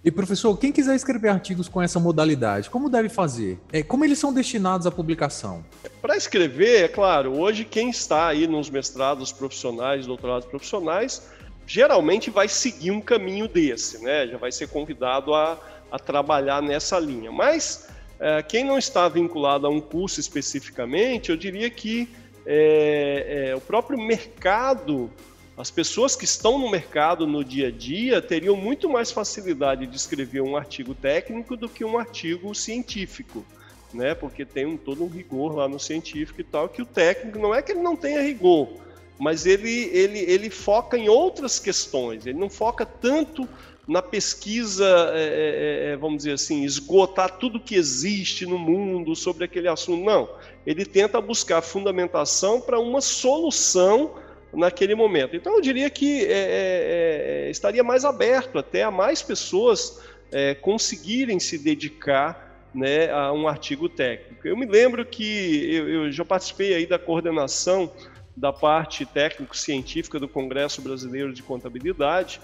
E 0.04 0.11
professor, 0.11 0.54
quem 0.58 0.70
quiser 0.70 0.94
escrever 0.94 1.30
artigos 1.30 1.66
com 1.66 1.80
essa 1.80 1.99
modalidade, 1.99 2.68
como 2.68 2.90
deve 2.90 3.08
fazer? 3.08 3.58
É, 3.73 3.82
como 3.82 4.04
eles 4.04 4.18
são 4.18 4.34
destinados 4.34 4.87
à 4.87 4.90
publicação? 4.90 5.64
Para 6.02 6.14
escrever, 6.14 6.84
é 6.84 6.88
claro, 6.88 7.40
hoje 7.40 7.64
quem 7.64 7.88
está 7.88 8.28
aí 8.28 8.46
nos 8.46 8.68
mestrados 8.68 9.32
profissionais, 9.32 10.06
doutorados 10.06 10.46
profissionais, 10.46 11.23
geralmente 11.66 12.28
vai 12.28 12.49
seguir 12.49 12.90
um 12.90 13.00
caminho 13.00 13.49
desse, 13.49 14.04
né? 14.04 14.26
Já 14.26 14.37
vai 14.37 14.52
ser 14.52 14.68
convidado 14.68 15.32
a, 15.34 15.58
a 15.90 15.99
trabalhar 15.99 16.61
nessa 16.61 16.99
linha. 16.99 17.32
Mas 17.32 17.88
é, 18.20 18.42
quem 18.42 18.62
não 18.62 18.76
está 18.76 19.08
vinculado 19.08 19.66
a 19.66 19.70
um 19.70 19.80
curso 19.80 20.20
especificamente, 20.20 21.30
eu 21.30 21.37
diria 21.38 21.70
que 21.70 22.11
é, 22.44 23.52
é, 23.52 23.56
o 23.56 23.61
próprio 23.62 23.99
mercado 23.99 25.11
as 25.56 25.70
pessoas 25.70 26.16
que 26.16 26.25
estão 26.25 26.58
no 26.58 26.68
mercado 26.68 27.26
no 27.26 27.44
dia 27.44 27.68
a 27.68 27.70
dia 27.70 28.20
teriam 28.20 28.56
muito 28.56 28.88
mais 28.88 29.12
facilidade 29.12 29.87
de 29.87 29.96
escrever 29.96 30.40
um 30.40 30.56
artigo 30.56 30.94
técnico 30.94 31.56
do 31.56 31.68
que 31.68 31.84
um 31.84 31.96
artigo 31.96 32.52
científico, 32.54 33.44
né? 33.92 34.14
Porque 34.14 34.44
tem 34.44 34.66
um, 34.66 34.76
todo 34.76 35.04
um 35.04 35.08
rigor 35.08 35.54
lá 35.54 35.68
no 35.68 35.78
científico 35.78 36.40
e 36.40 36.44
tal, 36.44 36.68
que 36.68 36.82
o 36.82 36.87
técnico 36.87 37.38
não 37.38 37.54
é 37.54 37.62
que 37.62 37.70
ele 37.70 37.80
não 37.80 37.94
tenha 37.94 38.20
rigor, 38.20 38.68
mas 39.16 39.46
ele, 39.46 39.90
ele, 39.92 40.18
ele 40.18 40.50
foca 40.50 40.99
em 40.99 41.08
outras 41.08 41.61
questões, 41.61 42.26
ele 42.26 42.38
não 42.38 42.50
foca 42.50 42.84
tanto 42.84 43.49
na 43.87 44.02
pesquisa, 44.02 45.12
é, 45.14 45.90
é, 45.90 45.92
é 45.92 45.96
vamos 45.96 46.18
dizer 46.18 46.32
assim, 46.32 46.64
esgotar 46.64 47.38
tudo 47.38 47.61
que 47.61 47.76
existe 47.76 48.44
no 48.44 48.58
mundo 48.58 49.14
sobre 49.14 49.44
aquele 49.44 49.68
assunto. 49.68 50.02
Não, 50.02 50.28
ele 50.66 50.84
tenta 50.84 51.20
buscar 51.20 51.62
fundamentação 51.62 52.61
para 52.61 52.80
uma 52.80 53.00
solução 53.00 54.24
naquele 54.54 54.94
momento. 54.94 55.37
Então 55.37 55.54
eu 55.54 55.61
diria 55.61 55.88
que 55.90 56.25
é, 56.25 56.28
é, 56.28 57.46
é, 57.46 57.50
estaria 57.50 57.82
mais 57.82 58.04
aberto 58.04 58.58
até 58.58 58.82
a 58.82 58.90
mais 58.90 59.23
pessoas 59.23 60.00
é, 60.32 60.54
conseguirem 60.54 61.38
se 61.38 61.58
dedicar 61.58 62.68
né, 62.75 63.11
a 63.11 63.32
um 63.32 63.46
artigo 63.46 63.88
técnico. 63.88 64.46
Eu 64.46 64.56
me 64.56 64.66
lembro 64.66 65.04
que 65.04 65.75
eu, 65.75 65.88
eu 65.88 66.12
já 66.12 66.25
participei 66.25 66.75
aí 66.75 66.87
da 66.87 66.99
coordenação 66.99 67.90
da 68.37 68.52
parte 68.52 69.06
técnico-científica 69.06 70.18
do 70.18 70.28
Congresso 70.28 70.82
Brasileiro 70.82 71.32
de 71.32 71.42
Contabilidade 71.42 72.40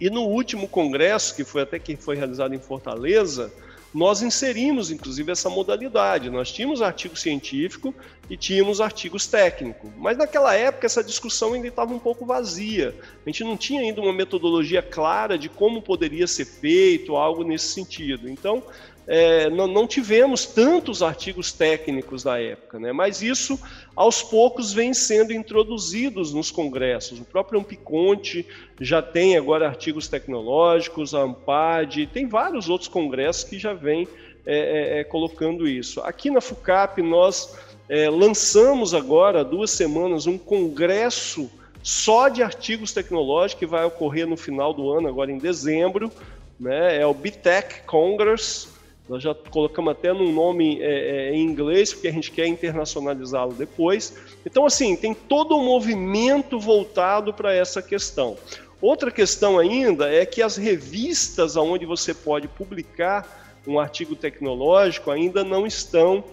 e 0.00 0.10
no 0.10 0.22
último 0.22 0.66
congresso, 0.66 1.36
que 1.36 1.44
foi 1.44 1.62
até 1.62 1.78
que 1.78 1.96
foi 1.96 2.16
realizado 2.16 2.54
em 2.54 2.58
Fortaleza, 2.58 3.52
nós 3.94 4.22
inserimos, 4.22 4.90
inclusive, 4.90 5.30
essa 5.30 5.48
modalidade. 5.48 6.28
Nós 6.28 6.50
tínhamos 6.50 6.82
artigo 6.82 7.16
científico 7.16 7.94
e 8.28 8.36
tínhamos 8.36 8.80
artigos 8.80 9.28
técnicos. 9.28 9.88
Mas 9.96 10.18
naquela 10.18 10.52
época 10.52 10.84
essa 10.84 11.04
discussão 11.04 11.52
ainda 11.52 11.68
estava 11.68 11.94
um 11.94 11.98
pouco 12.00 12.26
vazia. 12.26 12.92
A 13.24 13.30
gente 13.30 13.44
não 13.44 13.56
tinha 13.56 13.82
ainda 13.82 14.00
uma 14.00 14.12
metodologia 14.12 14.82
clara 14.82 15.38
de 15.38 15.48
como 15.48 15.80
poderia 15.80 16.26
ser 16.26 16.44
feito, 16.44 17.14
algo 17.14 17.44
nesse 17.44 17.68
sentido. 17.68 18.28
Então, 18.28 18.64
é, 19.06 19.50
não, 19.50 19.66
não, 19.66 19.86
tivemos 19.86 20.46
tantos 20.46 21.02
artigos 21.02 21.52
técnicos 21.52 22.22
da 22.22 22.40
época, 22.40 22.78
né? 22.78 22.90
mas 22.90 23.20
isso 23.20 23.60
aos 23.94 24.22
poucos 24.22 24.72
vem 24.72 24.94
sendo 24.94 25.32
introduzidos 25.32 26.32
nos 26.32 26.50
congressos. 26.50 27.20
O 27.20 27.24
próprio 27.24 27.60
Ampiconte 27.60 28.46
já 28.80 29.02
tem 29.02 29.36
agora 29.36 29.68
artigos 29.68 30.08
tecnológicos, 30.08 31.14
a 31.14 31.20
Ampad, 31.20 32.06
tem 32.06 32.26
vários 32.26 32.68
outros 32.70 32.88
congressos 32.88 33.44
que 33.44 33.58
já 33.58 33.74
vêm 33.74 34.08
é, 34.46 34.98
é, 34.98 35.00
é 35.00 35.04
colocando 35.04 35.68
isso. 35.68 36.00
Aqui 36.00 36.30
na 36.30 36.40
FUCAP 36.40 37.02
nós 37.02 37.54
é, 37.88 38.08
lançamos 38.08 38.94
agora, 38.94 39.40
há 39.40 39.44
duas 39.44 39.70
semanas, 39.70 40.26
um 40.26 40.38
congresso 40.38 41.50
só 41.82 42.30
de 42.30 42.42
artigos 42.42 42.92
tecnológicos 42.92 43.58
que 43.58 43.66
vai 43.66 43.84
ocorrer 43.84 44.26
no 44.26 44.38
final 44.38 44.72
do 44.72 44.90
ano, 44.90 45.06
agora 45.06 45.30
em 45.30 45.36
dezembro, 45.36 46.10
né? 46.58 46.98
é 46.98 47.06
o 47.06 47.12
BTEC 47.12 47.82
Congress, 47.82 48.68
nós 49.08 49.22
já 49.22 49.34
colocamos 49.34 49.92
até 49.92 50.12
num 50.12 50.32
nome 50.32 50.80
é, 50.80 51.30
é, 51.30 51.34
em 51.34 51.42
inglês, 51.42 51.92
porque 51.92 52.08
a 52.08 52.12
gente 52.12 52.30
quer 52.30 52.46
internacionalizá-lo 52.46 53.52
depois. 53.52 54.16
Então, 54.46 54.64
assim, 54.64 54.96
tem 54.96 55.12
todo 55.12 55.56
um 55.56 55.64
movimento 55.64 56.58
voltado 56.58 57.32
para 57.32 57.54
essa 57.54 57.82
questão. 57.82 58.36
Outra 58.80 59.10
questão 59.10 59.58
ainda 59.58 60.10
é 60.10 60.24
que 60.24 60.42
as 60.42 60.56
revistas 60.56 61.56
onde 61.56 61.84
você 61.84 62.14
pode 62.14 62.48
publicar 62.48 63.62
um 63.66 63.78
artigo 63.78 64.14
tecnológico 64.14 65.10
ainda 65.10 65.42
não 65.44 65.66
estão, 65.66 66.24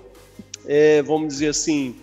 é, 0.66 1.02
vamos 1.02 1.30
dizer 1.30 1.50
assim, 1.50 1.96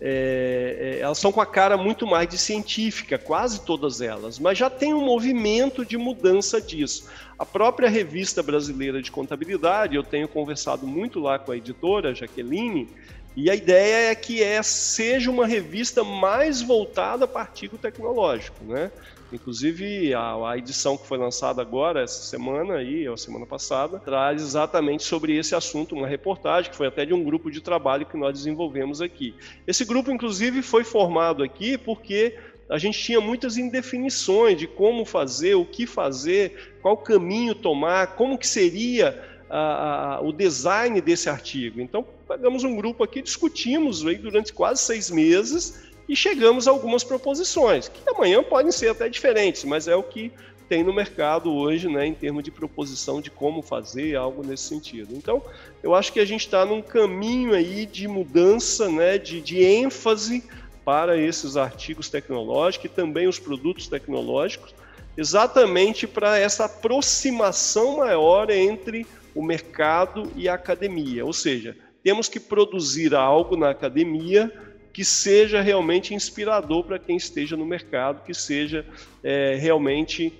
é, 0.00 0.96
é, 0.98 1.00
elas 1.00 1.18
são 1.18 1.30
com 1.30 1.40
a 1.40 1.46
cara 1.46 1.76
muito 1.76 2.06
mais 2.06 2.28
de 2.28 2.36
científica, 2.36 3.16
quase 3.16 3.64
todas 3.64 4.00
elas, 4.00 4.38
mas 4.38 4.58
já 4.58 4.68
tem 4.68 4.92
um 4.92 5.04
movimento 5.04 5.84
de 5.84 5.96
mudança 5.96 6.60
disso. 6.60 7.08
A 7.38 7.46
própria 7.46 7.88
revista 7.88 8.42
brasileira 8.42 9.00
de 9.00 9.10
contabilidade, 9.10 9.96
eu 9.96 10.02
tenho 10.02 10.28
conversado 10.28 10.86
muito 10.86 11.20
lá 11.20 11.38
com 11.38 11.52
a 11.52 11.56
editora 11.56 12.14
Jaqueline, 12.14 12.88
e 13.36 13.50
a 13.50 13.54
ideia 13.54 14.10
é 14.10 14.14
que 14.14 14.42
é, 14.42 14.62
seja 14.62 15.30
uma 15.30 15.46
revista 15.46 16.04
mais 16.04 16.62
voltada 16.62 17.26
para 17.26 17.40
artigo 17.40 17.76
tecnológico, 17.76 18.64
né? 18.64 18.92
Inclusive, 19.32 20.14
a, 20.14 20.50
a, 20.50 20.56
edição 20.56 20.96
que 20.96 21.08
foi 21.08 21.18
lançada 21.18 21.60
agora, 21.60 22.02
essa 22.02 22.22
semana 22.22 22.74
aí, 22.74 23.08
ou 23.08 23.16
semana 23.16 23.44
passada, 23.44 23.98
traz 23.98 24.40
exatamente 24.40 25.02
sobre 25.02 25.36
esse 25.36 25.56
assunto 25.56 25.96
uma 25.96 26.06
reportagem, 26.06 26.70
que 26.70 26.76
foi 26.76 26.86
até 26.86 27.04
de 27.04 27.12
um 27.12 27.24
grupo 27.24 27.50
de 27.50 27.60
trabalho 27.60 28.06
que 28.06 28.16
nós 28.16 28.34
desenvolvemos 28.34 29.00
aqui. 29.00 29.34
Esse 29.66 29.84
grupo, 29.84 30.12
inclusive, 30.12 30.62
foi 30.62 30.84
formado 30.84 31.42
aqui 31.42 31.76
porque 31.76 32.38
a 32.68 32.78
gente 32.78 33.02
tinha 33.02 33.20
muitas 33.20 33.56
indefinições 33.56 34.56
de 34.56 34.68
como 34.68 35.04
fazer, 35.04 35.56
o 35.56 35.64
que 35.64 35.86
fazer, 35.86 36.76
qual 36.80 36.96
caminho 36.96 37.54
tomar, 37.56 38.14
como 38.14 38.38
que 38.38 38.46
seria 38.46 39.33
a, 39.56 40.16
a, 40.16 40.20
o 40.20 40.32
design 40.32 41.00
desse 41.00 41.28
artigo. 41.28 41.80
Então, 41.80 42.04
pegamos 42.26 42.64
um 42.64 42.74
grupo 42.74 43.04
aqui, 43.04 43.22
discutimos 43.22 44.04
aí 44.04 44.16
durante 44.16 44.52
quase 44.52 44.82
seis 44.82 45.10
meses 45.10 45.84
e 46.08 46.16
chegamos 46.16 46.66
a 46.66 46.72
algumas 46.72 47.04
proposições, 47.04 47.86
que 47.86 48.00
amanhã 48.10 48.42
podem 48.42 48.72
ser 48.72 48.88
até 48.88 49.08
diferentes, 49.08 49.62
mas 49.62 49.86
é 49.86 49.94
o 49.94 50.02
que 50.02 50.32
tem 50.68 50.82
no 50.82 50.92
mercado 50.92 51.52
hoje, 51.52 51.88
né, 51.88 52.04
em 52.04 52.14
termos 52.14 52.42
de 52.42 52.50
proposição 52.50 53.20
de 53.20 53.30
como 53.30 53.62
fazer 53.62 54.16
algo 54.16 54.44
nesse 54.44 54.64
sentido. 54.64 55.14
Então, 55.14 55.40
eu 55.84 55.94
acho 55.94 56.12
que 56.12 56.18
a 56.18 56.24
gente 56.24 56.40
está 56.40 56.64
num 56.66 56.82
caminho 56.82 57.54
aí 57.54 57.86
de 57.86 58.08
mudança, 58.08 58.88
né, 58.88 59.18
de, 59.18 59.40
de 59.40 59.62
ênfase 59.62 60.42
para 60.84 61.16
esses 61.16 61.56
artigos 61.56 62.08
tecnológicos 62.08 62.90
e 62.90 62.94
também 62.94 63.28
os 63.28 63.38
produtos 63.38 63.86
tecnológicos, 63.86 64.74
exatamente 65.16 66.08
para 66.08 66.38
essa 66.38 66.64
aproximação 66.64 67.98
maior 67.98 68.50
entre 68.50 69.06
o 69.34 69.42
mercado 69.42 70.30
e 70.36 70.48
a 70.48 70.54
academia. 70.54 71.24
Ou 71.24 71.32
seja, 71.32 71.76
temos 72.02 72.28
que 72.28 72.38
produzir 72.38 73.14
algo 73.14 73.56
na 73.56 73.70
academia 73.70 74.52
que 74.92 75.04
seja 75.04 75.60
realmente 75.60 76.14
inspirador 76.14 76.84
para 76.84 76.98
quem 76.98 77.16
esteja 77.16 77.56
no 77.56 77.66
mercado, 77.66 78.24
que 78.24 78.32
seja 78.32 78.86
é, 79.24 79.56
realmente 79.56 80.32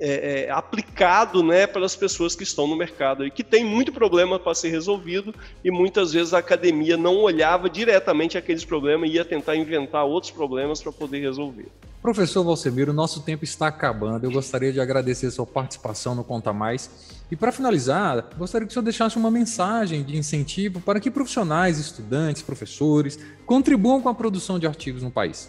é, 0.00 0.46
é, 0.46 0.50
aplicado 0.50 1.42
né, 1.42 1.66
pelas 1.66 1.94
pessoas 1.94 2.34
que 2.34 2.42
estão 2.42 2.66
no 2.66 2.74
mercado 2.74 3.24
e 3.26 3.30
que 3.30 3.44
tem 3.44 3.64
muito 3.64 3.92
problema 3.92 4.38
para 4.38 4.54
ser 4.54 4.70
resolvido 4.70 5.34
e 5.62 5.70
muitas 5.70 6.12
vezes 6.12 6.32
a 6.32 6.38
academia 6.38 6.96
não 6.96 7.18
olhava 7.18 7.68
diretamente 7.68 8.38
aqueles 8.38 8.64
problemas 8.64 9.10
e 9.10 9.14
ia 9.14 9.24
tentar 9.24 9.54
inventar 9.54 10.04
outros 10.04 10.32
problemas 10.32 10.82
para 10.82 10.90
poder 10.90 11.20
resolver. 11.20 11.66
Professor 12.02 12.42
Valsemiro, 12.42 12.92
nosso 12.92 13.22
tempo 13.22 13.44
está 13.44 13.68
acabando. 13.68 14.26
Eu 14.26 14.32
gostaria 14.32 14.72
de 14.72 14.80
agradecer 14.80 15.30
sua 15.30 15.46
participação 15.46 16.16
no 16.16 16.24
Conta 16.24 16.52
Mais. 16.52 16.90
E 17.30 17.36
para 17.36 17.52
finalizar, 17.52 18.28
gostaria 18.36 18.66
que 18.66 18.72
o 18.72 18.74
senhor 18.74 18.82
deixasse 18.82 19.16
uma 19.16 19.30
mensagem 19.30 20.02
de 20.02 20.16
incentivo 20.16 20.80
para 20.80 20.98
que 20.98 21.12
profissionais, 21.12 21.78
estudantes, 21.78 22.42
professores 22.42 23.20
contribuam 23.46 24.00
com 24.00 24.08
a 24.08 24.14
produção 24.14 24.58
de 24.58 24.66
artigos 24.66 25.00
no 25.00 25.12
país. 25.12 25.48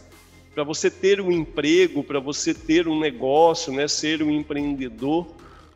Para 0.54 0.64
você 0.64 0.92
ter 0.92 1.20
um 1.20 1.32
emprego, 1.32 2.04
para 2.04 2.20
você 2.20 2.54
ter 2.54 2.88
um 2.88 3.00
negócio, 3.00 3.74
né, 3.74 3.88
ser 3.88 4.22
um 4.22 4.30
empreendedor, 4.30 5.26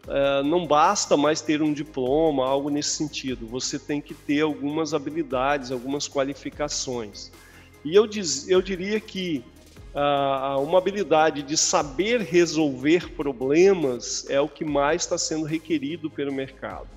uh, 0.06 0.44
não 0.46 0.68
basta 0.68 1.18
mais 1.18 1.42
ter 1.42 1.60
um 1.60 1.74
diploma, 1.74 2.46
algo 2.46 2.70
nesse 2.70 2.92
sentido. 2.92 3.48
Você 3.48 3.80
tem 3.80 4.00
que 4.00 4.14
ter 4.14 4.42
algumas 4.42 4.94
habilidades, 4.94 5.72
algumas 5.72 6.08
qualificações. 6.08 7.32
E 7.84 7.96
eu, 7.96 8.06
diz, 8.06 8.48
eu 8.48 8.62
diria 8.62 9.00
que 9.00 9.44
uma 10.60 10.78
habilidade 10.78 11.42
de 11.42 11.58
saber 11.58 12.22
resolver 12.22 13.12
problemas 13.14 14.30
é 14.30 14.40
o 14.40 14.48
que 14.48 14.64
mais 14.64 15.04
está 15.04 15.18
sendo 15.18 15.46
requerido 15.46 16.10
pelo 16.10 16.32
mercado. 16.32 16.88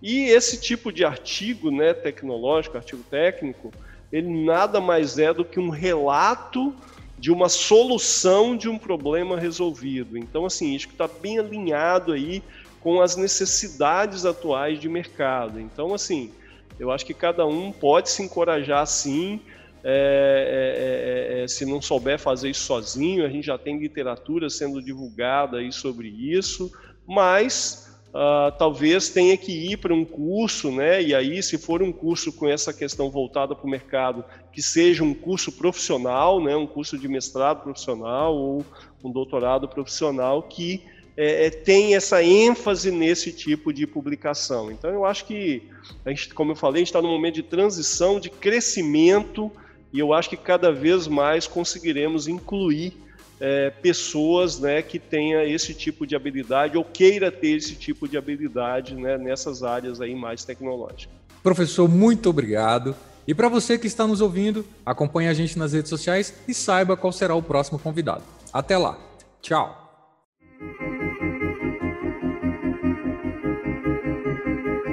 E 0.00 0.24
esse 0.26 0.60
tipo 0.60 0.92
de 0.92 1.04
artigo 1.04 1.70
né, 1.70 1.94
tecnológico, 1.94 2.76
artigo 2.76 3.02
técnico, 3.10 3.72
ele 4.12 4.28
nada 4.44 4.80
mais 4.80 5.18
é 5.18 5.32
do 5.32 5.44
que 5.44 5.58
um 5.58 5.70
relato 5.70 6.74
de 7.18 7.32
uma 7.32 7.48
solução 7.48 8.56
de 8.56 8.68
um 8.68 8.78
problema 8.78 9.38
resolvido. 9.38 10.18
Então, 10.18 10.44
assim, 10.44 10.74
isso 10.74 10.88
que 10.88 10.94
está 10.94 11.08
bem 11.08 11.38
alinhado 11.38 12.12
aí 12.12 12.42
com 12.80 13.00
as 13.00 13.16
necessidades 13.16 14.26
atuais 14.26 14.78
de 14.78 14.88
mercado. 14.88 15.58
Então, 15.58 15.94
assim, 15.94 16.30
eu 16.78 16.90
acho 16.90 17.06
que 17.06 17.14
cada 17.14 17.46
um 17.46 17.72
pode 17.72 18.10
se 18.10 18.22
encorajar 18.22 18.86
sim. 18.86 19.40
É, 19.86 21.36
é, 21.36 21.40
é, 21.40 21.42
é, 21.42 21.48
se 21.48 21.66
não 21.66 21.82
souber 21.82 22.18
fazer 22.18 22.48
isso 22.48 22.64
sozinho, 22.64 23.24
a 23.24 23.28
gente 23.28 23.44
já 23.44 23.58
tem 23.58 23.78
literatura 23.78 24.48
sendo 24.48 24.82
divulgada 24.82 25.58
aí 25.58 25.70
sobre 25.70 26.08
isso, 26.08 26.72
mas 27.06 27.84
Uh, 28.14 28.56
talvez 28.56 29.08
tenha 29.08 29.36
que 29.36 29.50
ir 29.50 29.76
para 29.76 29.92
um 29.92 30.04
curso, 30.04 30.70
né? 30.70 31.02
E 31.02 31.12
aí, 31.12 31.42
se 31.42 31.58
for 31.58 31.82
um 31.82 31.90
curso 31.90 32.32
com 32.32 32.48
essa 32.48 32.72
questão 32.72 33.10
voltada 33.10 33.56
para 33.56 33.66
o 33.66 33.68
mercado, 33.68 34.24
que 34.52 34.62
seja 34.62 35.02
um 35.02 35.12
curso 35.12 35.50
profissional, 35.50 36.40
né? 36.40 36.54
Um 36.54 36.64
curso 36.64 36.96
de 36.96 37.08
mestrado 37.08 37.64
profissional 37.64 38.32
ou 38.36 38.64
um 39.02 39.10
doutorado 39.10 39.66
profissional 39.66 40.44
que 40.44 40.80
é, 41.16 41.46
é, 41.46 41.50
tem 41.50 41.96
essa 41.96 42.22
ênfase 42.22 42.92
nesse 42.92 43.32
tipo 43.32 43.72
de 43.72 43.84
publicação. 43.84 44.70
Então, 44.70 44.90
eu 44.90 45.04
acho 45.04 45.24
que, 45.24 45.62
a 46.04 46.10
gente, 46.10 46.32
como 46.34 46.52
eu 46.52 46.56
falei, 46.56 46.76
a 46.76 46.84
gente 46.84 46.88
está 46.88 47.02
num 47.02 47.10
momento 47.10 47.34
de 47.34 47.42
transição, 47.42 48.20
de 48.20 48.30
crescimento, 48.30 49.50
e 49.94 50.00
eu 50.00 50.12
acho 50.12 50.28
que 50.28 50.36
cada 50.36 50.72
vez 50.72 51.06
mais 51.06 51.46
conseguiremos 51.46 52.26
incluir 52.26 52.94
é, 53.40 53.70
pessoas 53.70 54.58
né, 54.58 54.82
que 54.82 54.98
tenha 54.98 55.44
esse 55.44 55.72
tipo 55.72 56.04
de 56.04 56.16
habilidade 56.16 56.76
ou 56.76 56.84
queira 56.84 57.30
ter 57.30 57.56
esse 57.56 57.76
tipo 57.76 58.08
de 58.08 58.16
habilidade 58.16 58.96
né, 58.96 59.16
nessas 59.16 59.62
áreas 59.62 60.00
aí 60.00 60.12
mais 60.12 60.44
tecnológicas. 60.44 61.14
Professor, 61.44 61.88
muito 61.88 62.28
obrigado. 62.28 62.96
E 63.24 63.32
para 63.32 63.48
você 63.48 63.78
que 63.78 63.86
está 63.86 64.04
nos 64.04 64.20
ouvindo, 64.20 64.66
acompanhe 64.84 65.28
a 65.28 65.34
gente 65.34 65.56
nas 65.56 65.72
redes 65.72 65.90
sociais 65.90 66.34
e 66.48 66.52
saiba 66.52 66.96
qual 66.96 67.12
será 67.12 67.36
o 67.36 67.42
próximo 67.42 67.78
convidado. 67.78 68.24
Até 68.52 68.76
lá. 68.76 68.98
Tchau. 69.40 69.80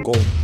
Mais. 0.04 0.41